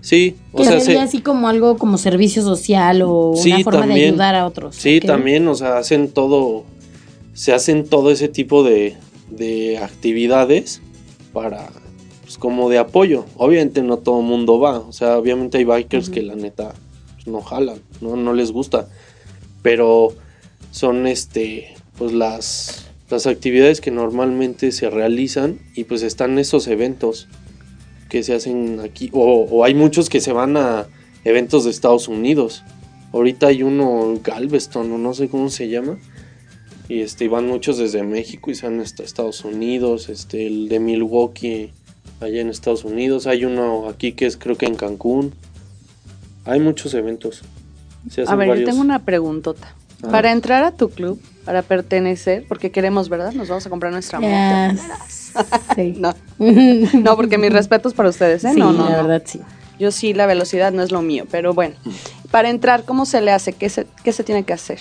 [0.00, 3.64] Sí, o que sea, sería se- así como algo como servicio social o Sí, una
[3.64, 4.76] forma de ayudar a otros.
[4.76, 6.64] Sí, también, o sea, hacen todo,
[7.34, 8.94] se hacen todo ese tipo de,
[9.30, 10.80] de actividades
[11.32, 11.70] para,
[12.22, 13.24] pues como de apoyo.
[13.36, 16.72] Obviamente no todo el mundo va, o sea, obviamente hay bikers que la neta
[17.26, 18.88] no jalan, no, no les gusta,
[19.62, 20.14] pero
[20.70, 27.28] son este, pues las, las actividades que normalmente se realizan y pues están esos eventos
[28.08, 30.86] que se hacen aquí, o, hay muchos que se van a
[31.24, 32.62] eventos de Estados Unidos.
[33.12, 35.98] Ahorita hay uno Galveston, o no sé cómo se llama.
[36.88, 40.08] Y este, van muchos desde México y se van hasta Estados Unidos.
[40.08, 41.72] Este, el de Milwaukee,
[42.20, 43.26] allá en Estados Unidos.
[43.26, 45.32] Hay uno aquí que es creo que en Cancún.
[46.46, 47.42] Hay muchos eventos.
[48.10, 49.74] Se A ver, yo tengo una preguntota.
[50.02, 50.08] Ah.
[50.10, 53.32] Para entrar a tu club, para pertenecer, porque queremos, ¿verdad?
[53.32, 54.82] Nos vamos a comprar nuestra moto.
[55.74, 55.94] Sí.
[55.98, 58.52] No, no, porque mis respetos para ustedes, ¿eh?
[58.54, 59.08] Sí, no, no, la no.
[59.08, 59.38] verdad sí.
[59.78, 61.74] Yo sí, la velocidad no es lo mío, pero bueno.
[62.30, 63.52] Para entrar, ¿cómo se le hace?
[63.52, 64.78] ¿Qué se, qué se tiene que hacer?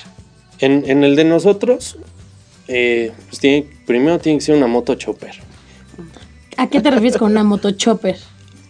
[0.60, 1.98] En, en el de nosotros,
[2.70, 5.36] eh, pues tiene, primero tiene que ser una moto chopper.
[6.56, 8.18] ¿A qué te refieres con una moto chopper?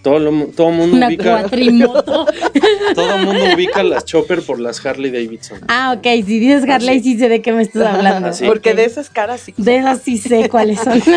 [0.06, 2.28] Todo el todo mundo Una ubica, cuatrimoto.
[2.94, 5.62] todo mundo ubica las chopper por las Harley Davidson.
[5.68, 6.04] ah, ok.
[6.24, 8.28] Si dices Harley, sí sé de qué me estás hablando.
[8.28, 8.46] Así.
[8.46, 9.56] Porque de esas caras sí.
[9.58, 11.02] De esas sí sé cuáles son.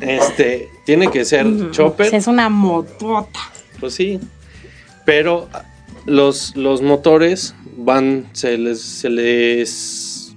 [0.00, 2.12] Este, tiene que ser chopper.
[2.12, 3.38] es una motota.
[3.78, 4.18] Pues sí.
[5.04, 5.48] Pero
[6.04, 10.34] los, los motores van, se les, se les.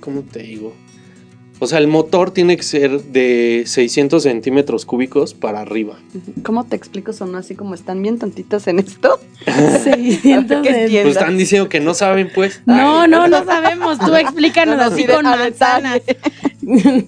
[0.00, 0.74] ¿Cómo te digo?
[1.62, 5.96] O sea, el motor tiene que ser de 600 centímetros cúbicos para arriba.
[6.42, 7.12] ¿Cómo te explico?
[7.12, 9.20] Son así como están bien tantitas en esto.
[9.84, 11.02] 600 ¿Qué de- entiendes?
[11.04, 12.62] Pues están diciendo que no saben, pues.
[12.66, 13.96] No, no, no sabemos.
[14.00, 16.00] Tú explícanos No, no, así con manzanas.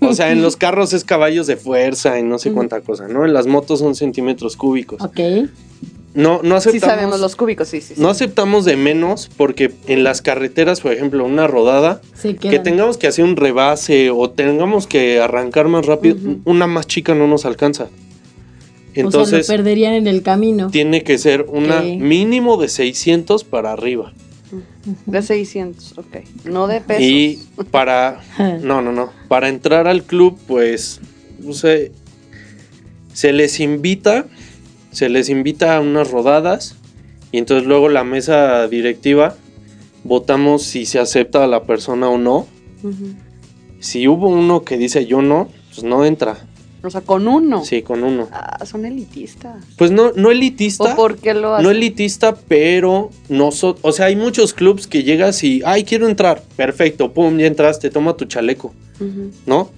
[0.03, 3.25] O sea, en los carros es caballos de fuerza y no sé cuánta cosa, ¿no?
[3.25, 5.03] En las motos son centímetros cúbicos.
[5.03, 5.19] Ok.
[6.15, 6.95] No, no Sí aceptamos.
[6.95, 7.95] sabemos los cúbicos, sí, sí.
[7.97, 8.01] sí.
[8.01, 12.01] No aceptamos de menos porque en las carreteras, por ejemplo, una rodada,
[12.41, 17.15] que tengamos que hacer un rebase o tengamos que arrancar más rápido, una más chica
[17.15, 17.85] no nos alcanza.
[17.85, 20.71] o sea, Entonces, lo perderían en el camino.
[20.71, 24.13] tiene que ser una mínimo de 600 para arriba.
[25.07, 26.17] De 600, ok.
[26.45, 27.03] No de pesos.
[27.03, 27.41] Y
[27.73, 28.21] para
[28.63, 31.01] no, no, no, para entrar al club, pues
[31.41, 31.91] no sé,
[33.13, 34.27] se les invita,
[34.95, 36.77] se les invita a unas rodadas
[37.33, 39.37] y entonces luego la mesa directiva
[40.05, 42.47] votamos si se acepta a la persona o no.
[43.81, 46.37] Si hubo uno que dice yo no, pues no entra.
[46.83, 47.65] O sea, con uno.
[47.65, 48.29] Sí, con uno.
[48.31, 49.65] Ah, son elitistas.
[49.79, 50.93] Pues no, no elitista.
[50.93, 51.65] ¿O por qué lo hacen?
[51.65, 56.07] No elitista, pero no so- o sea, hay muchos clubs que llegas y, ay, quiero
[56.09, 58.75] entrar, perfecto, pum, ya entraste, toma tu chaleco.
[59.47, 59.71] ¿no?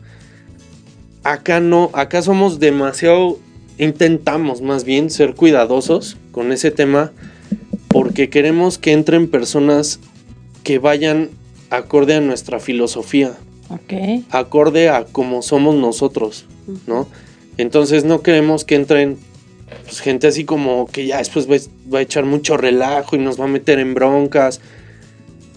[1.22, 3.38] Acá no, acá somos demasiado,
[3.78, 7.12] intentamos más bien ser cuidadosos con ese tema,
[7.88, 10.00] porque queremos que entren personas
[10.62, 11.30] que vayan
[11.70, 13.36] acorde a nuestra filosofía,
[13.68, 14.24] Ok.
[14.30, 16.46] acorde a como somos nosotros,
[16.86, 17.08] ¿no?
[17.58, 19.16] Entonces no queremos que entren
[19.84, 21.56] pues, gente así como que ya después va,
[21.92, 24.60] va a echar mucho relajo y nos va a meter en broncas.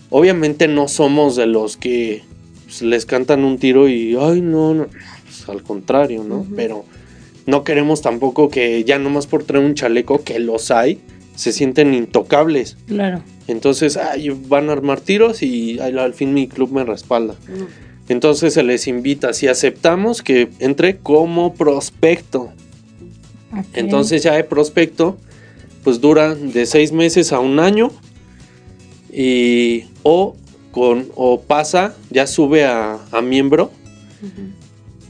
[0.09, 2.23] Obviamente no somos de los que
[2.65, 4.87] pues, les cantan un tiro y, ay, no, no,
[5.25, 6.45] pues, al contrario, ¿no?
[6.55, 6.85] Pero
[7.49, 10.99] no queremos tampoco que ya nomás por traer un chaleco, que los hay,
[11.35, 12.77] se sienten intocables.
[12.87, 13.21] Claro.
[13.47, 17.35] Entonces, ay, van a armar tiros y ay, al fin mi club me respalda.
[17.47, 17.67] No.
[18.09, 22.51] Entonces se les invita, si aceptamos que entre como prospecto.
[23.73, 25.17] Entonces ya de prospecto,
[25.83, 27.91] pues dura de seis meses a un año.
[29.11, 30.35] Y o
[30.71, 33.71] con o pasa, ya sube a, a miembro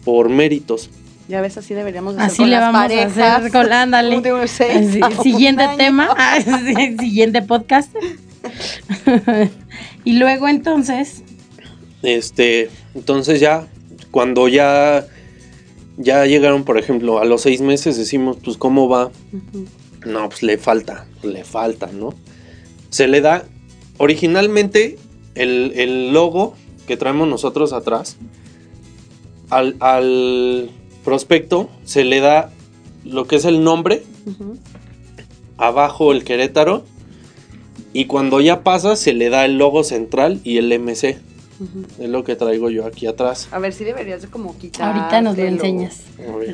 [0.04, 0.90] por méritos.
[1.30, 3.18] Ya ves, así deberíamos de hacer Así con le las vamos parejas.
[3.20, 4.16] a hacer con ándale.
[4.18, 6.10] Así, siguiente tema,
[7.00, 7.96] siguiente podcast.
[10.06, 11.22] y luego entonces,
[12.02, 13.68] Este, entonces ya,
[14.10, 15.06] cuando ya,
[15.98, 19.12] ya llegaron, por ejemplo, a los seis meses, decimos, pues, ¿cómo va?
[20.08, 22.16] No, pues le falta, le falta, ¿no?
[22.90, 23.44] Se le da,
[23.98, 24.98] originalmente,
[25.36, 26.56] el, el logo
[26.88, 28.18] que traemos nosotros atrás,
[29.52, 30.72] al, al
[31.04, 32.52] prospecto se le da
[33.04, 34.04] lo que es el nombre,
[35.58, 36.84] abajo el Querétaro,
[37.94, 41.18] y cuando ya pasa se le da el logo central y el MC,
[42.00, 43.48] es lo que traigo yo aquí atrás.
[43.52, 44.96] A ver, si deberías de como quitar.
[44.96, 46.04] ahorita nos lo enseñas.
[46.18, 46.54] Ay,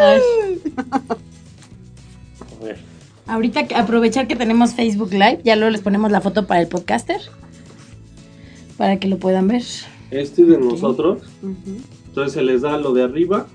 [0.00, 0.60] Ay,
[2.60, 2.78] a ver.
[3.26, 7.20] Ahorita aprovechar que tenemos Facebook Live, ya luego les ponemos la foto para el podcaster.
[8.76, 9.62] Para que lo puedan ver.
[10.12, 11.22] Este es de nosotros.
[12.08, 13.46] Entonces se les da lo de arriba,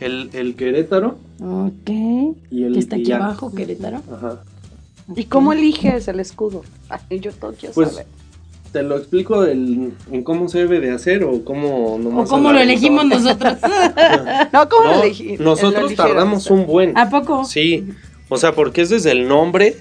[0.00, 1.88] el, el Querétaro Ok.
[2.50, 3.16] y el Que está aquí ya.
[3.16, 4.02] abajo, Querétaro.
[4.12, 4.42] Ajá.
[5.14, 6.62] ¿Y cómo eliges el escudo?
[6.88, 8.06] Ay, yo todo quiero Pues saber.
[8.72, 12.58] te lo explico el- en cómo se debe de hacer o cómo O cómo lo
[12.58, 13.20] elegimos todo.
[13.20, 13.58] nosotros.
[14.52, 15.36] No, ¿cómo No, lo elegí?
[15.38, 16.96] nosotros lo tardamos un buen.
[16.98, 17.44] ¿A poco?
[17.44, 17.86] Sí,
[18.28, 19.76] o sea, porque es desde el nombre,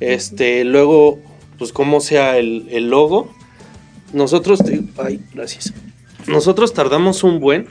[0.00, 1.20] este, luego,
[1.58, 3.28] pues cómo sea el, el logo.
[4.12, 5.72] Nosotros, te- ay, gracias.
[6.26, 7.66] Nosotros tardamos un buen,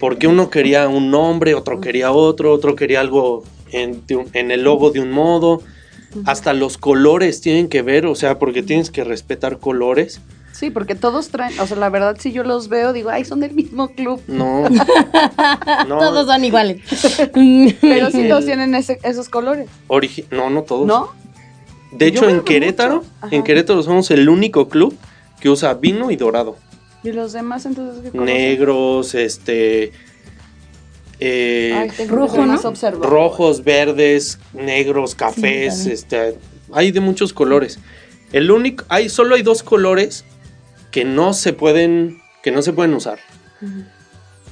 [0.00, 4.02] porque uno quería un nombre, otro quería otro, otro quería algo en,
[4.50, 5.62] el logo de un modo.
[6.26, 10.20] Hasta los colores tienen que ver, o sea, porque tienes que respetar colores.
[10.52, 13.40] Sí, porque todos traen, o sea, la verdad, si yo los veo, digo, ay, son
[13.40, 14.20] del mismo club.
[14.28, 14.68] No.
[15.88, 16.82] no, Todos son iguales.
[17.80, 20.86] Pero sí todos tienen ese- esos colores, origi- no, no todos.
[20.86, 21.08] ¿no?
[21.92, 24.96] De hecho, en Querétaro, en Querétaro somos el único club
[25.42, 26.56] que usa vino y dorado.
[27.02, 28.16] Y los demás, entonces, ¿qué?
[28.16, 29.92] Negros, este.
[31.18, 32.52] eh, Ay, Rojo, ¿no?
[33.02, 36.38] rojos, verdes, negros, cafés, este.
[36.72, 37.80] Hay de muchos colores.
[38.32, 38.84] El único.
[38.88, 40.24] Hay, solo hay dos colores
[40.92, 42.20] que no se pueden.
[42.42, 43.18] que no se pueden usar.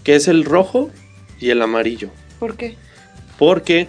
[0.02, 0.90] Que es el rojo
[1.38, 2.10] y el amarillo.
[2.40, 2.76] ¿Por qué?
[3.38, 3.88] Porque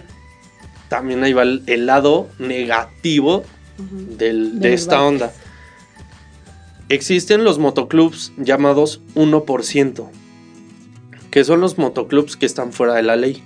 [0.88, 3.44] también ahí va el, el lado negativo
[4.18, 5.32] del- de esta onda.
[6.92, 10.10] Existen los motoclubs llamados 1%,
[11.30, 13.42] que son los motoclubs que están fuera de la ley.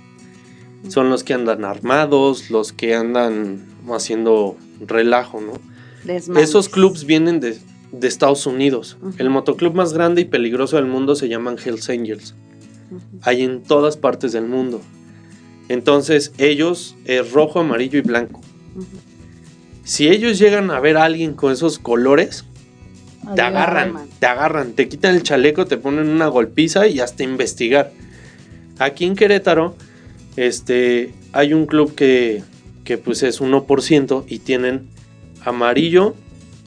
[0.89, 5.53] Son los que andan armados, los que andan haciendo relajo, ¿no?
[6.03, 6.49] Desmanes.
[6.49, 7.57] Esos clubs vienen de,
[7.93, 8.97] de Estados Unidos.
[9.17, 12.35] El motoclub más grande y peligroso del mundo se llaman Hells Angels.
[13.21, 14.81] Hay en todas partes del mundo.
[15.69, 18.41] Entonces ellos es rojo, amarillo y blanco.
[19.85, 22.43] Si ellos llegan a ver a alguien con esos colores,
[23.35, 24.07] te agarran, man.
[24.19, 27.91] te agarran, te quitan el chaleco, te ponen una golpiza y hasta investigar.
[28.79, 29.75] Aquí en Querétaro
[30.35, 32.43] este, hay un club que,
[32.83, 34.87] que pues es 1% y tienen
[35.43, 36.15] amarillo,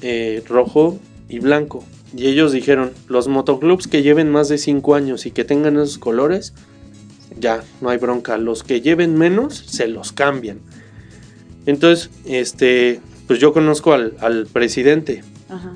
[0.03, 1.85] eh, rojo y blanco.
[2.17, 5.99] Y ellos dijeron, los motoclubs que lleven más de 5 años y que tengan esos
[5.99, 6.53] colores,
[7.39, 8.37] ya, no hay bronca.
[8.37, 10.59] Los que lleven menos, se los cambian.
[11.67, 15.23] Entonces, este, pues yo conozco al, al presidente.
[15.49, 15.75] Ajá.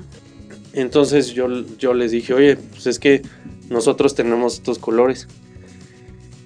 [0.75, 1.47] Entonces yo,
[1.79, 3.21] yo les dije, oye, pues es que
[3.69, 5.27] nosotros tenemos estos colores.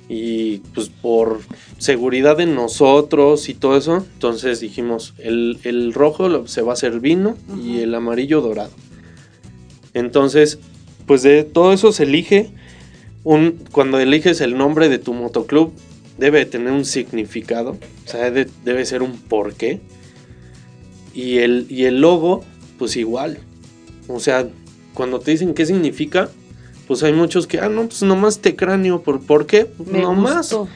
[0.07, 1.39] Y pues por
[1.77, 6.99] seguridad de nosotros y todo eso, entonces dijimos, el, el rojo se va a hacer
[6.99, 8.71] vino y el amarillo dorado.
[9.93, 10.59] Entonces,
[11.05, 12.51] pues de todo eso se elige.
[13.23, 15.73] Un, cuando eliges el nombre de tu motoclub,
[16.17, 17.77] debe tener un significado.
[18.05, 19.81] O sea, de- debe ser un porqué.
[21.13, 22.43] Y el, y el logo,
[22.77, 23.39] pues igual.
[24.09, 24.47] O sea,
[24.93, 26.29] cuando te dicen qué significa,
[26.87, 29.01] pues hay muchos que, ah, no, pues nomás te cráneo.
[29.01, 29.65] ¿Por, ¿por qué?
[29.65, 30.51] Pues Me nomás.
[30.51, 30.67] gustó.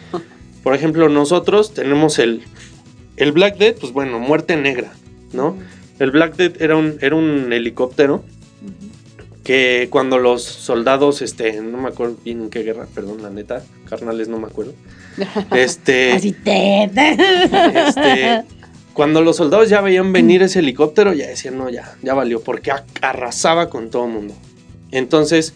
[0.64, 2.44] Por ejemplo, nosotros tenemos el,
[3.18, 4.94] el Black Death, pues bueno, muerte negra,
[5.34, 5.58] ¿no?
[6.00, 8.24] El Black Death era un, era un helicóptero
[9.44, 13.62] que cuando los soldados, este, no me acuerdo bien en qué guerra, perdón, la neta,
[13.90, 14.74] carnales, no me acuerdo.
[15.52, 16.84] Este, Así te.
[17.88, 18.44] este,
[18.94, 22.72] cuando los soldados ya veían venir ese helicóptero, ya decían, no, ya, ya valió, porque
[23.02, 24.36] arrasaba con todo el mundo.
[24.92, 25.54] Entonces,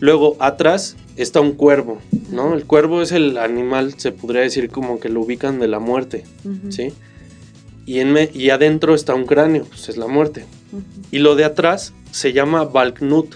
[0.00, 1.98] luego atrás está un cuervo,
[2.30, 2.54] ¿no?
[2.54, 6.24] El cuervo es el animal, se podría decir como que lo ubican de la muerte,
[6.70, 6.92] ¿sí?
[7.86, 10.44] Y, en me- y adentro está un cráneo, pues es la muerte.
[11.10, 13.34] Y lo de atrás se llama Valknut,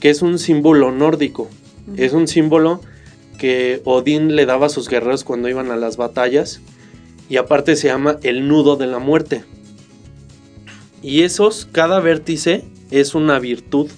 [0.00, 1.48] que es un símbolo nórdico.
[1.96, 2.80] Es un símbolo
[3.38, 6.60] que Odín le daba a sus guerreros cuando iban a las batallas.
[7.28, 9.44] Y aparte se llama el nudo de la muerte.
[11.02, 13.90] Y esos, cada vértice es una virtud.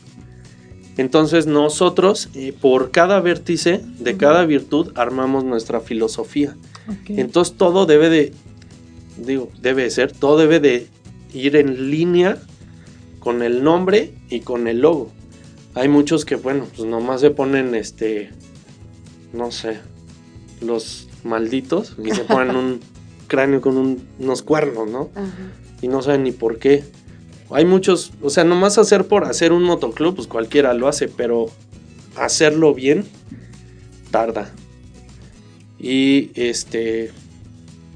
[0.96, 6.56] Entonces nosotros, eh, por cada vértice de cada virtud, armamos nuestra filosofía.
[7.08, 8.32] Entonces todo debe de,
[9.16, 10.86] digo, debe de ser, todo debe de
[11.32, 12.38] ir en línea
[13.18, 15.10] con el nombre y con el logo.
[15.74, 18.30] Hay muchos que, bueno, pues nomás se ponen, este,
[19.32, 19.78] no sé,
[20.60, 22.80] los malditos y se ponen un
[23.34, 25.10] cráneo con un- unos cuernos, ¿no?
[25.14, 25.28] Ajá.
[25.82, 26.84] Y no saben ni por qué.
[27.50, 31.46] Hay muchos, o sea, nomás hacer por hacer un motoclub, pues cualquiera lo hace, pero
[32.16, 33.04] hacerlo bien
[34.10, 34.50] tarda.
[35.78, 37.10] Y este,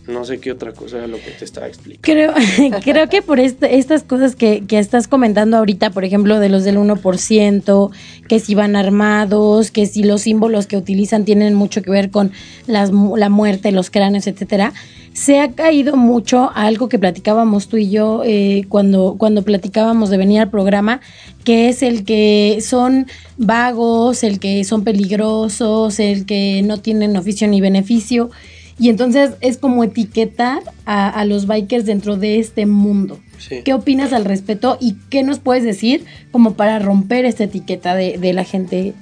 [0.06, 2.02] no sé qué otra cosa era lo que te estaba explicando.
[2.02, 6.48] Creo, creo que por este- estas cosas que, que estás comentando ahorita, por ejemplo, de
[6.50, 7.90] los del 1%,
[8.28, 12.32] que si van armados, que si los símbolos que utilizan tienen mucho que ver con
[12.66, 14.72] las, la muerte, los cráneos, etcétera,
[15.12, 20.10] se ha caído mucho a algo que platicábamos tú y yo eh, cuando, cuando platicábamos
[20.10, 21.00] de venir al programa,
[21.44, 27.48] que es el que son vagos, el que son peligrosos, el que no tienen oficio
[27.48, 28.30] ni beneficio.
[28.78, 33.18] Y entonces es como etiquetar a, a los bikers dentro de este mundo.
[33.38, 33.62] Sí.
[33.64, 38.18] ¿Qué opinas al respecto y qué nos puedes decir como para romper esta etiqueta de,
[38.18, 38.94] de la gente?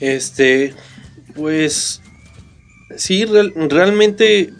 [0.00, 0.74] Este,
[1.34, 2.00] pues,
[2.96, 4.50] sí, real- realmente,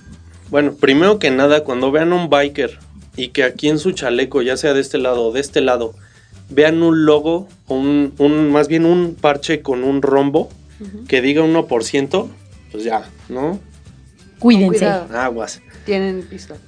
[0.50, 2.78] bueno, primero que nada, cuando vean un biker
[3.16, 5.94] y que aquí en su chaleco, ya sea de este lado o de este lado,
[6.50, 10.48] vean un logo, o un, un- más bien un parche con un rombo
[11.08, 12.28] que diga 1%,
[12.70, 13.58] pues ya, ¿no?
[14.38, 14.86] Cuídense.
[14.86, 15.60] Aguas.
[15.84, 16.60] Tienen pistola.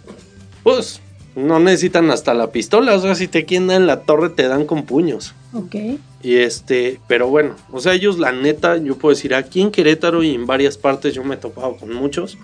[0.64, 1.00] Pues
[1.36, 4.48] no necesitan hasta la pistola, o sea, si te quieren dar en la torre te
[4.48, 5.34] dan con puños.
[5.52, 5.76] Ok.
[6.22, 10.22] Y este, pero bueno, o sea, ellos la neta, yo puedo decir, aquí en Querétaro
[10.24, 12.36] y en varias partes yo me he topado con muchos.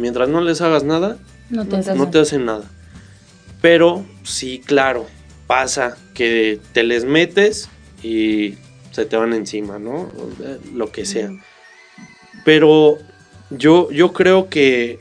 [0.00, 1.18] Mientras no les hagas nada,
[1.50, 2.64] No te No hacen nada.
[3.60, 5.06] Pero sí, claro,
[5.46, 7.68] pasa que te les metes
[8.02, 8.54] y
[8.92, 10.10] se te van encima, ¿no?
[10.72, 11.30] Lo que sea.
[12.44, 12.98] Pero
[13.50, 14.98] yo, yo creo que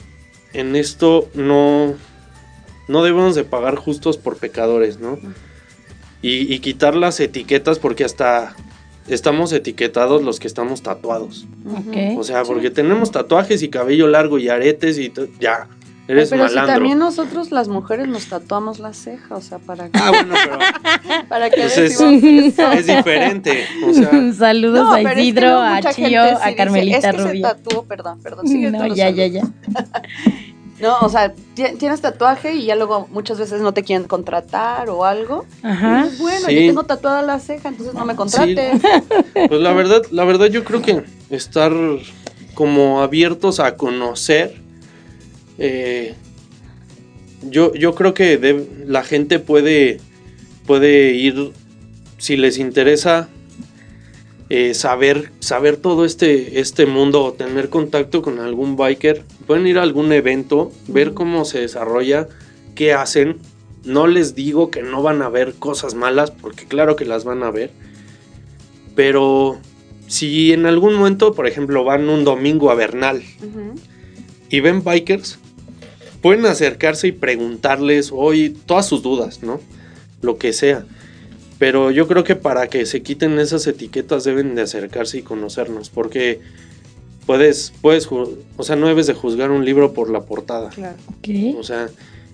[0.53, 1.93] en esto no,
[2.87, 5.17] no debemos de pagar justos por pecadores, ¿no?
[6.21, 8.55] Y, y quitar las etiquetas porque hasta
[9.09, 11.45] estamos etiquetados los que estamos tatuados.
[11.65, 12.17] Ok.
[12.17, 15.67] O sea, porque tenemos tatuajes y cabello largo y aretes y ya,
[16.07, 16.65] eres Pero malandro.
[16.73, 20.33] si también nosotros las mujeres nos tatuamos la ceja, o sea, para que, Ah, bueno,
[20.43, 20.57] pero
[21.29, 23.65] para que pues veas es- es diferente.
[23.87, 27.05] O sea, Saludos No, a pero es que Isidro, a sí a dice, Carmelita es
[27.05, 27.41] que se Rubio.
[27.43, 28.45] tatuó, perdón, perdón.
[28.71, 29.41] No, ya, ya, ya.
[30.81, 34.89] No, o sea, ti- tienes tatuaje y ya luego muchas veces no te quieren contratar
[34.89, 35.45] o algo.
[35.61, 36.03] Ajá.
[36.03, 36.55] Dices, bueno, Sí.
[36.55, 38.81] yo tengo tatuada la ceja, entonces no me contrates.
[39.49, 41.73] pues la verdad, la verdad yo creo que estar
[42.53, 44.55] como abiertos a conocer,
[45.57, 46.15] eh,
[47.41, 49.99] yo, yo creo que de- la gente puede,
[50.65, 51.51] puede ir,
[52.17, 53.29] si les interesa,
[54.49, 59.23] eh, saber, saber todo este, este mundo o tener contacto con algún biker.
[59.45, 62.27] Pueden ir a algún evento, ver cómo se desarrolla,
[62.73, 63.37] qué hacen.
[63.83, 67.43] No les digo que no van a ver cosas malas, porque claro que las van
[67.43, 67.71] a ver.
[68.95, 69.59] Pero
[70.07, 73.21] si en algún momento, por ejemplo, van un domingo a Bernal
[74.49, 75.37] y ven bikers,
[76.23, 79.61] pueden acercarse y preguntarles hoy todas sus dudas, ¿no?
[80.21, 80.85] Lo que sea.
[81.59, 85.89] Pero yo creo que para que se quiten esas etiquetas deben de acercarse y conocernos,
[85.89, 86.39] porque
[87.25, 90.69] puedes, puedes, o sea, no debes de juzgar un libro por la portada.
[90.69, 90.97] Claro.
[91.57, 91.89] O sea,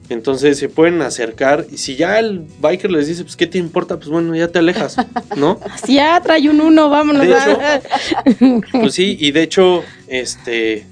[0.09, 3.97] entonces se pueden acercar y si ya el biker les dice, pues, ¿qué te importa?
[3.97, 4.97] Pues bueno, ya te alejas,
[5.35, 5.59] ¿no?
[5.71, 7.25] Así ya trae un uno, vámonos.
[7.25, 10.85] De hecho, Pues sí, y de hecho, este,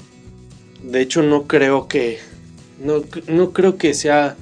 [0.81, 2.19] de hecho no creo que,
[2.83, 4.35] no, no creo que sea,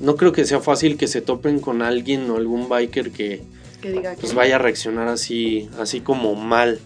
[0.00, 3.42] no creo que sea fácil que se topen con alguien o algún biker que
[3.80, 6.80] Que diga que pues vaya a reaccionar así, así como mal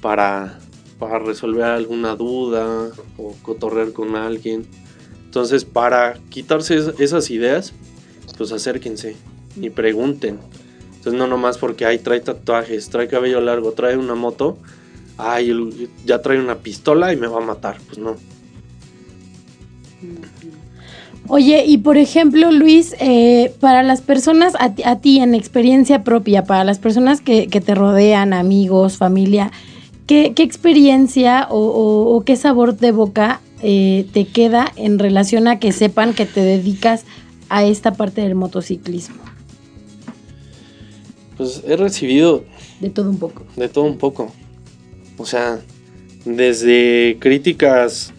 [0.00, 0.58] para,
[0.98, 4.66] para resolver alguna duda o cotorrear con alguien.
[5.24, 7.72] Entonces, para quitarse es- esas ideas,
[8.36, 9.16] pues acérquense
[9.60, 10.38] y pregunten.
[10.96, 14.58] Entonces, no nomás porque ay, trae tatuajes, trae cabello largo, trae una moto,
[15.18, 17.78] ay, ya trae una pistola y me va a matar.
[17.86, 18.16] Pues no.
[21.28, 26.02] Oye, y por ejemplo, Luis, eh, para las personas, a, ti- a ti en experiencia
[26.02, 29.50] propia, para las personas que, que te rodean, amigos, familia,
[30.06, 35.46] ¿qué, qué experiencia o, o- o qué sabor de boca eh, te queda en relación
[35.46, 37.04] a que sepan que te dedicas
[37.48, 39.22] a esta parte del motociclismo?
[41.36, 42.44] Pues he recibido
[42.80, 43.44] De todo un poco.
[43.56, 44.32] de todo un poco.
[45.18, 45.60] O sea,
[46.24, 48.12] desde críticas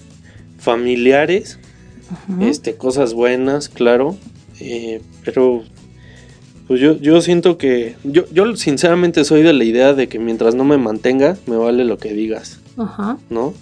[0.57, 1.59] familiares,
[2.41, 4.15] Este, cosas buenas, claro.
[4.59, 5.63] eh, pero
[6.67, 7.95] pues yo, yo siento que.
[8.03, 11.83] Yo, yo sinceramente soy de la idea de que mientras no me mantenga, me vale
[11.85, 13.17] lo que digas, Ajá.
[13.29, 13.53] ¿no?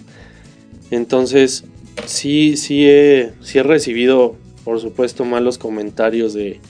[0.90, 1.64] Entonces,
[2.06, 6.60] sí, sí he, sí he recibido, por supuesto, malos comentarios de.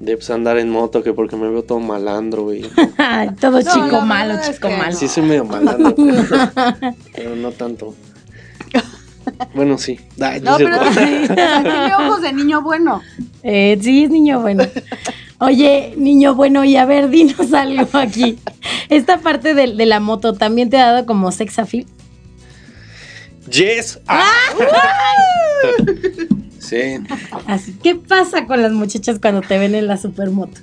[0.00, 2.66] De pues, andar en moto, que porque me veo todo malandro, y
[2.98, 4.96] Ay, todo No, chico malo, chico malo.
[4.96, 6.24] Sí, soy medio malandro, pero,
[7.14, 7.94] pero no tanto.
[9.54, 10.00] Bueno, sí.
[10.20, 13.02] Ay, No, pero tiene ojos de niño bueno.
[13.42, 14.64] Eh, sí, es niño bueno.
[15.38, 18.38] Oye, niño bueno, y a ver, dinos algo aquí.
[18.88, 21.86] Esta parte de, de la moto también te ha dado como sex appeal.
[23.50, 23.98] Yes.
[24.06, 24.30] Ah.
[26.58, 26.98] Sí.
[27.46, 30.60] Así, ¿qué pasa con las muchachas cuando te ven en la supermoto?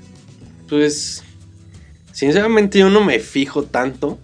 [0.69, 1.23] Pues,
[2.13, 4.17] sinceramente yo no me fijo tanto.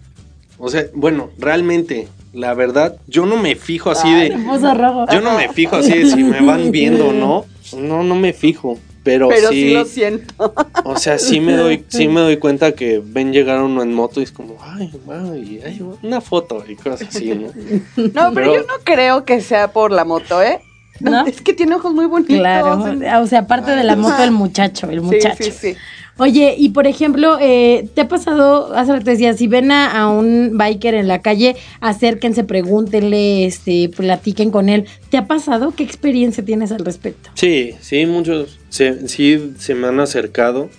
[0.57, 4.73] O sea, bueno, realmente, la verdad, yo no me fijo así Se de...
[4.75, 5.05] rojo.
[5.11, 7.45] Yo no me fijo así de si me van viendo o no.
[7.77, 8.77] No, no me fijo.
[9.03, 10.53] Pero, Pero sí, sí lo siento.
[10.83, 14.19] o sea, sí me doy, sí me doy cuenta que ven llegar uno en moto
[14.19, 17.47] y es como, ay, wow, y, ay, una foto y cosas así, ¿no?
[17.47, 17.53] No,
[17.95, 20.59] pero, Pero- yo no creo que sea por la moto, ¿eh?
[20.99, 21.25] ¿No?
[21.27, 22.37] Es que tiene ojos muy bonitos.
[22.37, 22.83] Claro,
[23.21, 25.43] o sea, aparte de la moto, el muchacho, el Sí, muchacho.
[25.43, 25.75] sí, sí.
[26.17, 30.09] Oye, y por ejemplo, eh, ¿te ha pasado, hace rato decía, si ven a, a
[30.09, 34.85] un biker en la calle, acérquense, pregúntenle, este, platiquen con él.
[35.09, 35.73] ¿Te ha pasado?
[35.75, 37.29] ¿Qué experiencia tienes al respecto?
[37.33, 40.69] Sí, sí, muchos sí se me han acercado,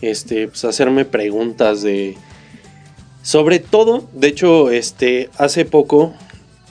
[0.00, 2.16] este, pues hacerme preguntas de,
[3.22, 6.14] sobre todo, de hecho, este, hace poco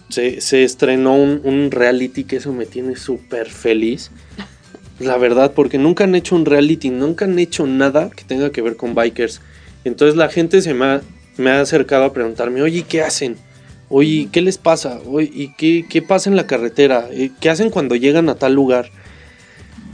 [0.09, 4.11] se, se estrenó un, un reality que eso me tiene súper feliz,
[5.03, 8.61] la verdad, porque nunca han hecho un reality, nunca han hecho nada que tenga que
[8.61, 9.41] ver con bikers,
[9.83, 11.01] entonces la gente se me ha,
[11.37, 13.37] me ha acercado a preguntarme, oye, ¿qué hacen?
[13.89, 14.99] Oye, ¿qué les pasa?
[15.05, 17.09] Oye, ¿y qué, qué pasa en la carretera?
[17.11, 18.89] Eh, ¿Qué hacen cuando llegan a tal lugar?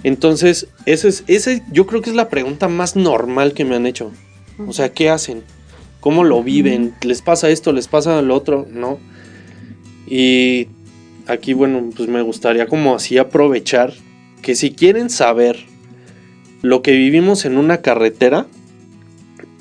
[0.03, 3.87] Entonces, ese es, ese yo creo que es la pregunta más normal que me han
[3.87, 4.11] hecho.
[4.67, 5.43] O sea, ¿qué hacen?
[5.99, 6.93] ¿Cómo lo viven?
[7.01, 7.73] ¿Les pasa esto?
[7.73, 8.67] ¿Les pasa lo otro?
[8.71, 8.99] ¿No?
[10.05, 10.67] Y
[11.25, 13.93] aquí, bueno, pues me gustaría como así aprovechar
[14.41, 15.57] que si quieren saber
[16.61, 18.45] lo que vivimos en una carretera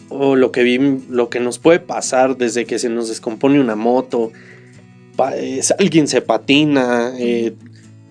[0.09, 4.33] o lo que, lo que nos puede pasar desde que se nos descompone una moto,
[5.17, 7.55] pa- es- alguien se patina, eh,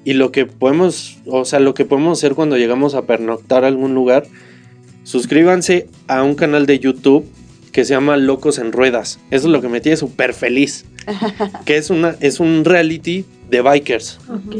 [0.04, 3.68] y lo que podemos, o sea, lo que podemos hacer cuando llegamos a pernoctar a
[3.68, 4.26] algún lugar,
[5.04, 7.26] suscríbanse a un canal de YouTube
[7.72, 9.20] que se llama Locos en Ruedas.
[9.32, 10.86] Eso es lo que me tiene súper feliz.
[11.66, 14.20] que es, una, es un reality de bikers.
[14.30, 14.56] Ok.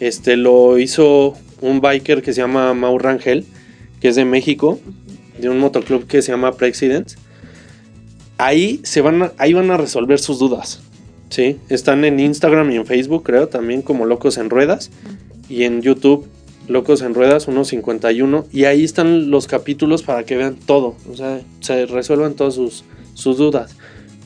[0.00, 3.44] Este lo hizo un biker que se llama Mau Rangel,
[4.00, 4.80] que es de México,
[5.38, 7.16] de un motoclub que se llama Presidents.
[8.36, 10.80] Ahí se van a, ahí van a resolver sus dudas.
[11.30, 14.90] Sí, están en Instagram y en Facebook, creo, también como Locos en Ruedas.
[15.48, 16.26] Y en YouTube,
[16.68, 18.46] Locos en Ruedas 151.
[18.52, 20.96] Y ahí están los capítulos para que vean todo.
[21.10, 22.84] O sea, se resuelvan todas sus,
[23.14, 23.76] sus dudas.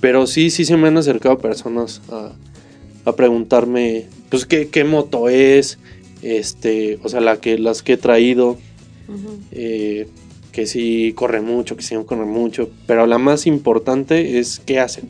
[0.00, 2.32] Pero sí, sí se me han acercado personas a,
[3.04, 5.78] a preguntarme, pues, ¿qué, qué moto es,
[6.22, 8.58] este, o sea, la que, las que he traído,
[9.52, 10.08] eh,
[10.52, 14.80] que si corre mucho, que si no corre mucho, pero la más importante es qué
[14.80, 15.08] hacen,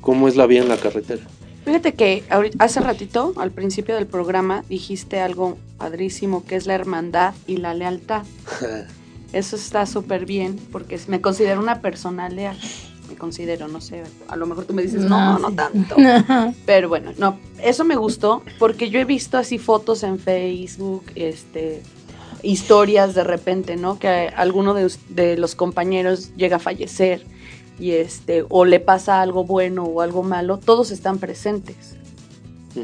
[0.00, 1.22] cómo es la vida en la carretera.
[1.64, 2.24] Fíjate que
[2.58, 7.74] hace ratito, al principio del programa, dijiste algo padrísimo que es la hermandad y la
[7.74, 8.22] lealtad.
[9.34, 12.58] Eso está súper bien porque me considero una persona leal.
[13.08, 15.56] Me considero, no sé, a lo mejor tú me dices, no, no, sí.
[15.56, 15.96] tanto.
[16.66, 21.82] Pero bueno, no, eso me gustó porque yo he visto así fotos en Facebook, este,
[22.42, 23.98] historias de repente, ¿no?
[23.98, 27.24] Que alguno de, de los compañeros llega a fallecer
[27.78, 31.94] y este, o le pasa algo bueno o algo malo, todos están presentes,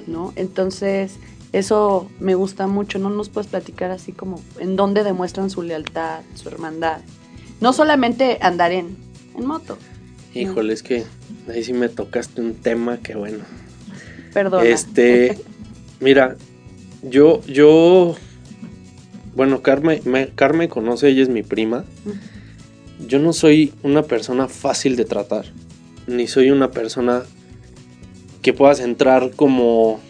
[0.06, 0.32] ¿no?
[0.36, 1.18] Entonces,
[1.52, 3.10] eso me gusta mucho, ¿no?
[3.10, 7.00] Nos puedes platicar así como en dónde demuestran su lealtad, su hermandad.
[7.60, 8.96] No solamente andar en,
[9.36, 9.78] en moto,
[10.34, 11.04] Híjole, es que
[11.48, 13.44] ahí sí me tocaste un tema que bueno.
[14.32, 14.64] perdona.
[14.68, 15.38] Este,
[16.00, 16.36] mira,
[17.02, 18.16] yo, yo,
[19.36, 21.84] bueno, Carmen, me, Carmen conoce, ella es mi prima.
[23.06, 25.46] Yo no soy una persona fácil de tratar,
[26.06, 27.22] ni soy una persona
[28.42, 30.00] que puedas entrar como,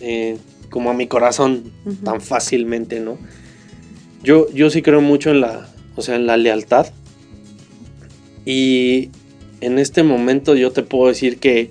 [0.00, 0.38] eh,
[0.70, 1.72] como a mi corazón
[2.04, 3.18] tan fácilmente, ¿no?
[4.22, 6.86] Yo, yo sí creo mucho en la, o sea, en la lealtad.
[8.44, 9.10] Y
[9.60, 11.70] en este momento yo te puedo decir que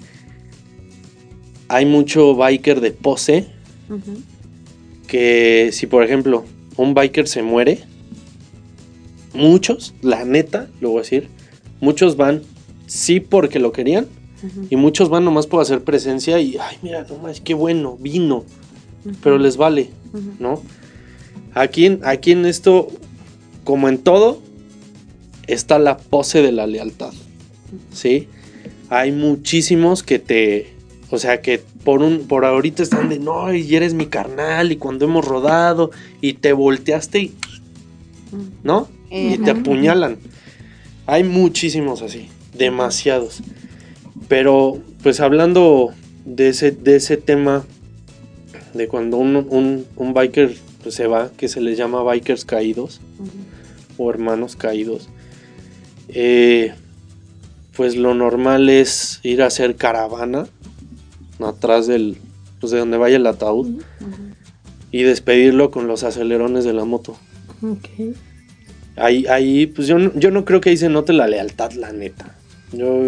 [1.68, 3.48] hay mucho biker de pose
[5.08, 6.46] que si por ejemplo
[6.78, 7.84] un biker se muere,
[9.34, 11.28] muchos, la neta, lo voy a decir,
[11.82, 12.42] muchos van
[12.88, 14.08] sí porque lo querían
[14.70, 18.46] y muchos van nomás por hacer presencia y, ay, mira, nomás, qué bueno, vino,
[19.22, 19.90] pero les vale.
[20.40, 20.62] ¿no?
[21.54, 22.88] Aquí en, aquí en esto,
[23.64, 24.42] como en todo,
[25.48, 27.14] está la pose de la lealtad,
[27.93, 28.28] ¿sí?
[28.89, 30.74] Hay muchísimos que te,
[31.09, 34.78] o sea, que por un, por ahorita están de, no, y eres mi carnal, y
[34.78, 35.91] cuando hemos rodado,
[36.22, 37.34] y te volteaste y,
[38.63, 38.88] ¿no?
[39.11, 40.17] Y te apuñalan.
[41.07, 43.41] Hay muchísimos así, demasiados.
[44.28, 45.93] Pero, pues hablando
[46.26, 47.65] de ese, de ese tema,
[48.74, 53.01] de cuando un, un, un biker pues, se va, que se les llama bikers caídos,
[53.97, 55.09] o hermanos caídos,
[56.09, 56.74] eh,
[57.80, 60.47] pues lo normal es ir a hacer caravana
[61.39, 62.17] atrás del,
[62.59, 63.82] pues de donde vaya el ataúd
[64.91, 67.15] y despedirlo con los acelerones de la moto.
[67.61, 68.17] Ok.
[68.97, 71.93] Ahí, ahí, pues yo no, yo no creo que ahí se note la lealtad, la
[71.93, 72.36] neta.
[72.73, 73.01] Yo,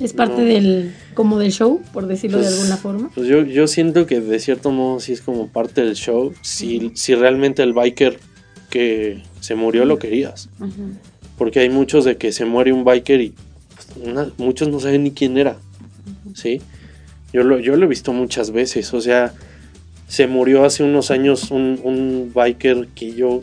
[0.00, 0.48] Es parte no.
[0.48, 3.10] del, como del show, por decirlo de Pues, alguna forma.
[3.14, 6.32] Pues yo, yo siento que de cierto modo sí es como parte del show.
[6.42, 8.18] Si, si realmente el biker
[8.70, 10.48] que se murió lo querías.
[11.38, 13.32] Porque hay muchos de que se muere un biker y
[14.02, 15.56] una- muchos no saben ni quién era.
[16.34, 16.60] ¿Sí?
[17.32, 18.92] Yo lo, yo lo he visto muchas veces.
[18.94, 19.34] O sea,
[20.08, 23.40] se murió hace unos años un, un biker que yo.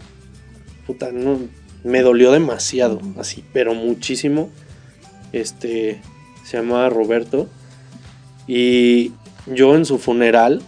[0.87, 1.39] Puta, no.
[1.83, 3.01] Me dolió demasiado.
[3.17, 4.49] Así, pero muchísimo.
[5.31, 6.01] Este.
[6.45, 7.49] Se llamaba Roberto.
[8.47, 9.11] Y
[9.47, 10.61] yo en su funeral.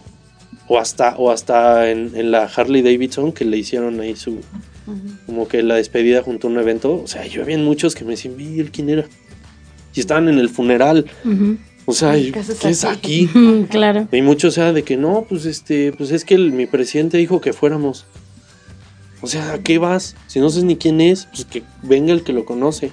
[0.68, 4.40] O hasta, o hasta en, en la Harley Davidson que le hicieron ahí su,
[5.24, 7.00] como que la despedida junto a un evento.
[7.00, 8.34] O sea, yo había muchos que me decían,
[8.72, 9.04] ¿quién era?
[9.96, 11.06] Y estaban en el funeral.
[11.86, 13.28] O sea, ¿Qué ¿qué, haces es aquí?
[13.70, 14.08] claro.
[14.12, 17.16] Y muchos, o sea, de que no, pues este, pues es que el- mi presidente
[17.18, 18.06] dijo que fuéramos.
[19.22, 20.14] O sea, ¿a qué vas?
[20.26, 22.92] Si no sabes ni quién es, pues que venga el que lo conoce.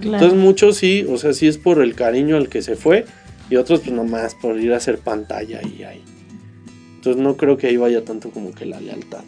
[0.00, 0.16] Claro.
[0.24, 3.04] Entonces muchos sí, o sea, sí es por el cariño al que se fue.
[3.50, 6.02] Y otros pues nomás por ir a hacer pantalla y ahí.
[6.96, 9.22] Entonces no creo que ahí vaya tanto como que la lealtad.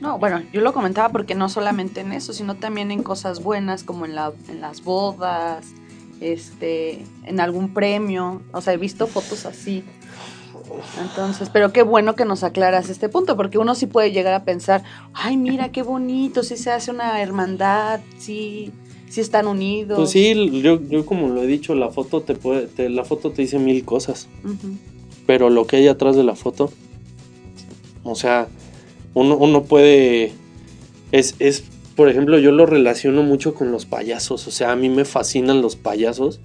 [0.00, 3.82] No, bueno, yo lo comentaba porque no solamente en eso, sino también en cosas buenas
[3.82, 5.66] como en, la, en las bodas,
[6.20, 8.42] este, en algún premio.
[8.52, 9.84] O sea, he visto fotos así.
[11.00, 14.44] Entonces, pero qué bueno que nos aclaras este punto, porque uno sí puede llegar a
[14.44, 14.82] pensar,
[15.14, 18.70] ay, mira qué bonito, sí se hace una hermandad, sí,
[19.08, 19.96] sí están unidos.
[19.98, 23.30] Pues sí, yo, yo como lo he dicho, la foto te puede, te- la foto
[23.30, 24.28] te dice mil cosas.
[25.26, 26.70] Pero lo que hay atrás de la foto,
[28.02, 28.48] o sea,
[29.14, 30.32] uno, uno puede,
[31.12, 31.64] es, es,
[31.98, 35.60] por ejemplo, yo lo relaciono mucho con los payasos, o sea, a mí me fascinan
[35.60, 36.38] los payasos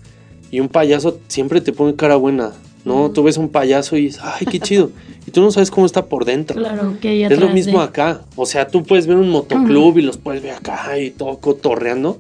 [0.50, 2.54] y un payaso siempre te pone cara buena,
[2.86, 3.12] ¿no?
[3.12, 4.90] Tú ves un payaso y dices, ay, qué chido,
[5.28, 6.60] y tú no sabes cómo está por dentro.
[6.60, 8.22] Claro, que Es lo mismo de- acá.
[8.36, 12.18] O sea, tú puedes ver un motoclub y los puedes ver acá y todo cotorreando.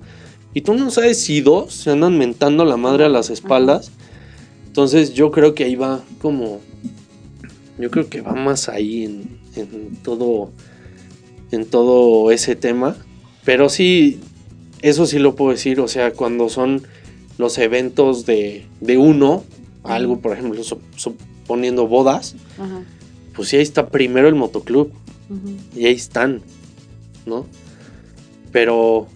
[0.54, 3.92] Y tú no sabes si dos se andan mentando la madre a las espaldas.
[4.68, 6.62] Entonces yo creo que ahí va como...
[7.80, 10.52] Yo creo que va más ahí en, en todo...
[11.50, 12.96] En todo ese tema.
[13.46, 14.20] Pero sí,
[14.82, 16.84] eso sí lo puedo decir, o sea, cuando son
[17.38, 19.44] los eventos de, de uno,
[19.84, 20.62] algo, por ejemplo,
[20.96, 22.84] suponiendo bodas, Ajá.
[23.36, 24.92] pues sí, ahí está primero el motoclub
[25.76, 26.42] y ahí están,
[27.26, 27.46] ¿no?
[28.52, 29.08] Pero,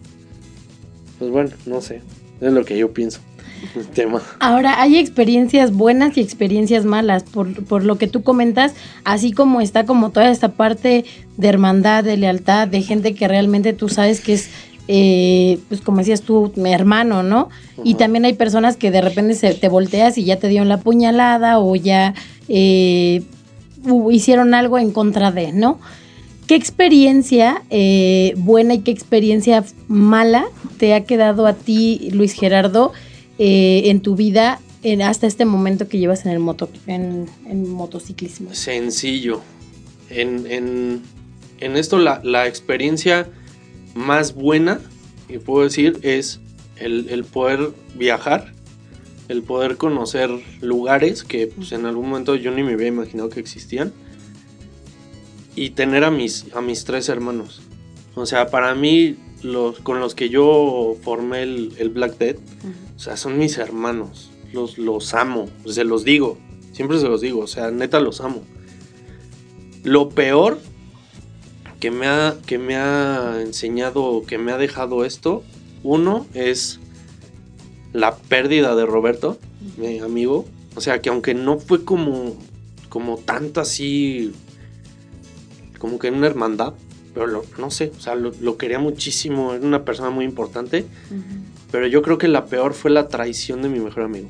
[1.20, 2.02] pues bueno, no sé,
[2.42, 3.20] es lo que yo pienso
[3.94, 4.22] tema.
[4.40, 9.62] Ahora, hay experiencias buenas y experiencias malas, por, por lo que tú comentas, así como
[9.62, 11.06] está como toda esta parte
[11.38, 14.50] de hermandad, de lealtad, de gente que realmente tú sabes que es,
[14.88, 17.50] eh, pues como decías tú, mi hermano, ¿no?
[17.84, 20.80] Y también hay personas que de repente se, te volteas y ya te dieron la
[20.80, 22.14] puñalada o ya
[22.48, 23.24] eh,
[24.12, 25.80] hicieron algo en contra de, ¿no?
[26.48, 30.46] ¿Qué experiencia eh, buena y qué experiencia mala
[30.78, 32.94] te ha quedado a ti, Luis Gerardo,
[33.40, 37.70] eh, en tu vida en- hasta este momento que llevas en el moto, en, en
[37.70, 38.54] motociclismo?
[38.54, 39.42] Sencillo.
[40.10, 41.02] En, en,
[41.60, 43.28] en esto la, la experiencia
[43.96, 44.80] más buena,
[45.28, 46.40] que puedo decir, es
[46.78, 48.54] el, el poder viajar,
[49.28, 50.30] el poder conocer
[50.62, 53.92] lugares que pues, en algún momento yo ni me había imaginado que existían.
[55.56, 57.62] Y tener a mis, a mis tres hermanos.
[58.14, 62.38] O sea, para mí, los, con los que yo formé el, el Black Death,
[62.98, 64.32] o sea, son mis hermanos.
[64.52, 65.48] Los, los amo.
[65.66, 66.38] Se los digo.
[66.74, 67.40] Siempre se los digo.
[67.42, 68.42] O sea, neta los amo.
[69.84, 70.60] Lo peor
[71.80, 75.44] que me ha, que me ha enseñado, que me ha dejado esto,
[75.84, 76.80] uno es
[77.94, 79.38] la pérdida de Roberto,
[79.78, 80.46] mi amigo.
[80.76, 82.36] O sea, que aunque no fue como,
[82.90, 84.34] como tanto así,
[85.80, 86.74] como que en una hermandad,
[87.14, 90.86] pero lo- no sé, o sea, lo, lo quería muchísimo, era una persona muy importante.
[91.72, 94.30] Pero yo creo que la peor fue la traición de mi mejor amigo.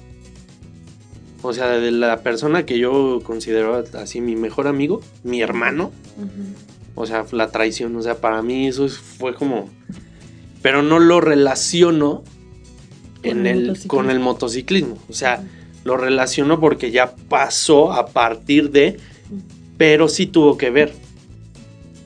[1.43, 5.91] O sea, de la persona que yo considero así mi mejor amigo, mi hermano.
[6.95, 7.95] O sea, la traición.
[7.95, 9.69] O sea, para mí eso es- fue como...
[10.63, 12.23] Pero no lo relaciono
[13.21, 14.97] Con en el con el motociclismo.
[15.09, 15.43] O sea,
[15.83, 18.97] lo relaciono porque ya pasó a partir de...
[19.77, 20.91] Pero sí tuvo que ver.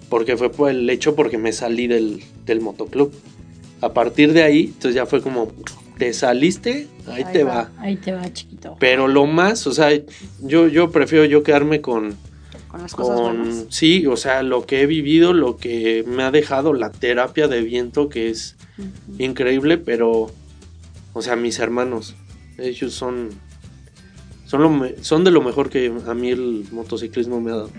[0.10, 3.14] Porque fue por el hecho porque me salí del, del motoclub.
[3.82, 5.52] A partir de ahí, entonces ya fue como,
[5.98, 7.72] te saliste, ahí, te va.
[7.78, 8.76] Ahí te va, chiquito.
[8.80, 9.90] Pero lo más, o sea,
[10.42, 12.16] yo, yo prefiero yo quedarme con,
[12.70, 13.66] Con las cosas buenas.
[13.70, 17.62] sí, o sea, lo que he vivido, lo que me ha dejado la terapia de
[17.62, 18.56] viento, que es
[19.20, 20.32] increíble, pero,
[21.14, 22.16] o sea, mis hermanos,
[22.58, 23.30] ellos son,
[24.46, 27.72] son, lo son de lo mejor que a mí el motociclismo me ha dado.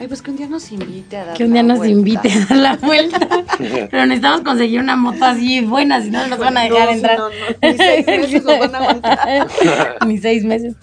[0.00, 1.98] Ay, pues que un día nos invite a dar Que un día la nos vuelta.
[1.98, 3.18] invite a dar la vuelta.
[3.90, 7.18] Pero necesitamos conseguir una moto así buena, si no nos van a dejar No, entrar.
[7.18, 9.46] no, no, ni seis meses nos van a aguantar.
[10.06, 10.74] Ni seis meses.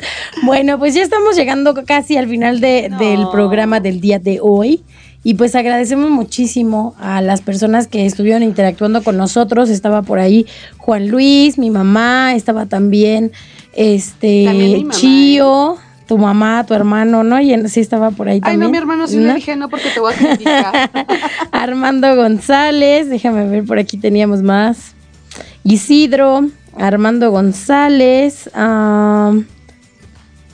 [0.43, 2.97] Bueno, pues ya estamos llegando casi al final de- No.
[2.97, 4.84] del programa del día de hoy.
[5.24, 9.70] Y pues agradecemos muchísimo a las personas que estuvieron interactuando con nosotros.
[9.70, 10.45] Estaba por ahí
[10.78, 13.32] Juan Luis, mi mamá, estaba también
[13.74, 14.97] este También mi mamá, ¿eh?
[16.08, 17.39] Tu mamá, tu hermano, ¿no?
[17.41, 18.60] Y en- sí estaba por ahí Ay, también.
[18.62, 19.28] no, mi hermano sí ¿No?
[19.28, 20.89] le dije no porque te voy a criticar.
[21.51, 24.93] Armando González, déjame ver, por aquí teníamos más.
[25.64, 26.47] Isidro,
[26.78, 28.49] Armando González.
[28.53, 29.47] am,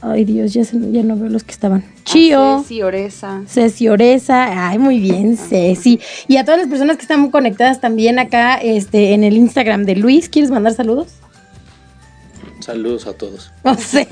[0.01, 1.83] ay, Dios, ya, se- ya no veo los que estaban.
[2.05, 3.41] Chío, Sí, Oresa.
[3.47, 4.69] Ceci Oreza.
[4.69, 5.99] Ay, muy bien, Ceci.
[6.27, 9.95] Y a todas las personas que están conectadas también acá este, en el Instagram de
[9.97, 10.29] Luis.
[10.29, 11.07] ¿Quieres mandar saludos?
[12.61, 13.51] Saludos a todos.
[13.63, 14.07] O sea,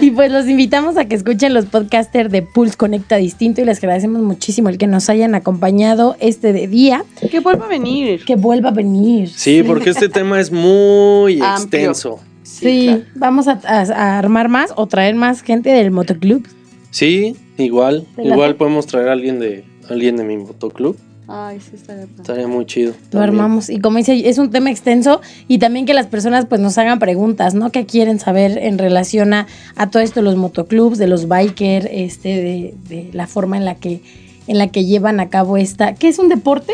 [0.00, 3.78] y pues los invitamos a que escuchen los podcasters de Pulse Conecta Distinto y les
[3.78, 7.04] agradecemos muchísimo el que nos hayan acompañado este de día.
[7.30, 8.24] Que vuelva a venir.
[8.24, 9.28] Que vuelva a venir.
[9.28, 11.54] Sí, porque este tema es muy Amplio.
[11.80, 12.20] extenso.
[12.42, 13.02] Sí, claro.
[13.14, 16.46] vamos a, a- a armar más o traer más gente del motoclub.
[16.90, 18.06] Sí, igual.
[18.18, 20.96] Igual podemos traer a alguien de, alguien de mi motoclub.
[21.32, 22.08] Ay, sí, bien.
[22.18, 22.90] Estaría muy chido.
[22.90, 23.22] Lo también.
[23.22, 23.70] armamos.
[23.70, 26.98] Y como dice, es un tema extenso y también que las personas pues nos hagan
[26.98, 27.70] preguntas, ¿no?
[27.70, 32.28] ¿Qué quieren saber en relación a, a todo esto, los motoclubs, de los bikers, este,
[32.30, 34.00] de, de la forma en la que
[34.46, 35.94] en la que llevan a cabo esta.
[35.94, 36.72] ¿Qué es un deporte?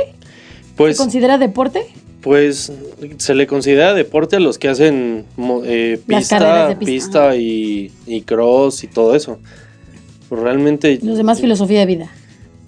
[0.77, 1.83] Pues, ¿Se considera deporte?
[2.23, 2.73] pues
[3.19, 5.25] se le considera deporte a los que hacen
[5.65, 6.79] eh, de pista, pista.
[7.31, 9.39] pista y, y cross y todo eso.
[10.29, 12.11] Pues realmente, Los demás filosofía de vida.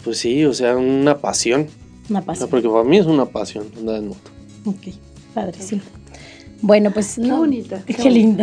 [0.05, 1.67] pues sí, o sea, una pasión.
[2.09, 2.51] Una O sea, pasión.
[2.51, 4.31] porque para mí es una pasión andar en moto.
[4.65, 4.95] Ok,
[5.35, 5.81] padre, sí.
[6.61, 7.83] Bueno, pues Qué no, bonita.
[7.87, 8.43] Qué, lindo.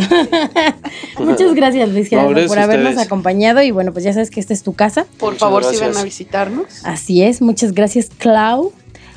[1.20, 3.06] Muchas gracias, Luis Gerardo, por habernos ustedes.
[3.06, 3.62] acompañado.
[3.62, 5.06] Y bueno, pues ya sabes que esta es tu casa.
[5.18, 5.90] Por Muchas favor, si gracias.
[5.90, 6.66] ven a visitarnos.
[6.86, 7.42] Así es.
[7.42, 8.72] Muchas gracias, Clau.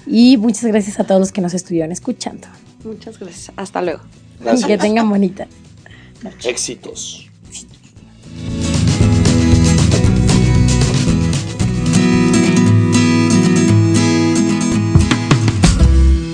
[0.07, 2.49] Y muchas gracias a todos los que nos estuvieron escuchando.
[2.83, 3.53] Muchas gracias.
[3.57, 4.01] Hasta luego.
[4.41, 4.67] Gracias.
[4.67, 5.47] Que tengan bonita.
[6.45, 7.29] Éxitos.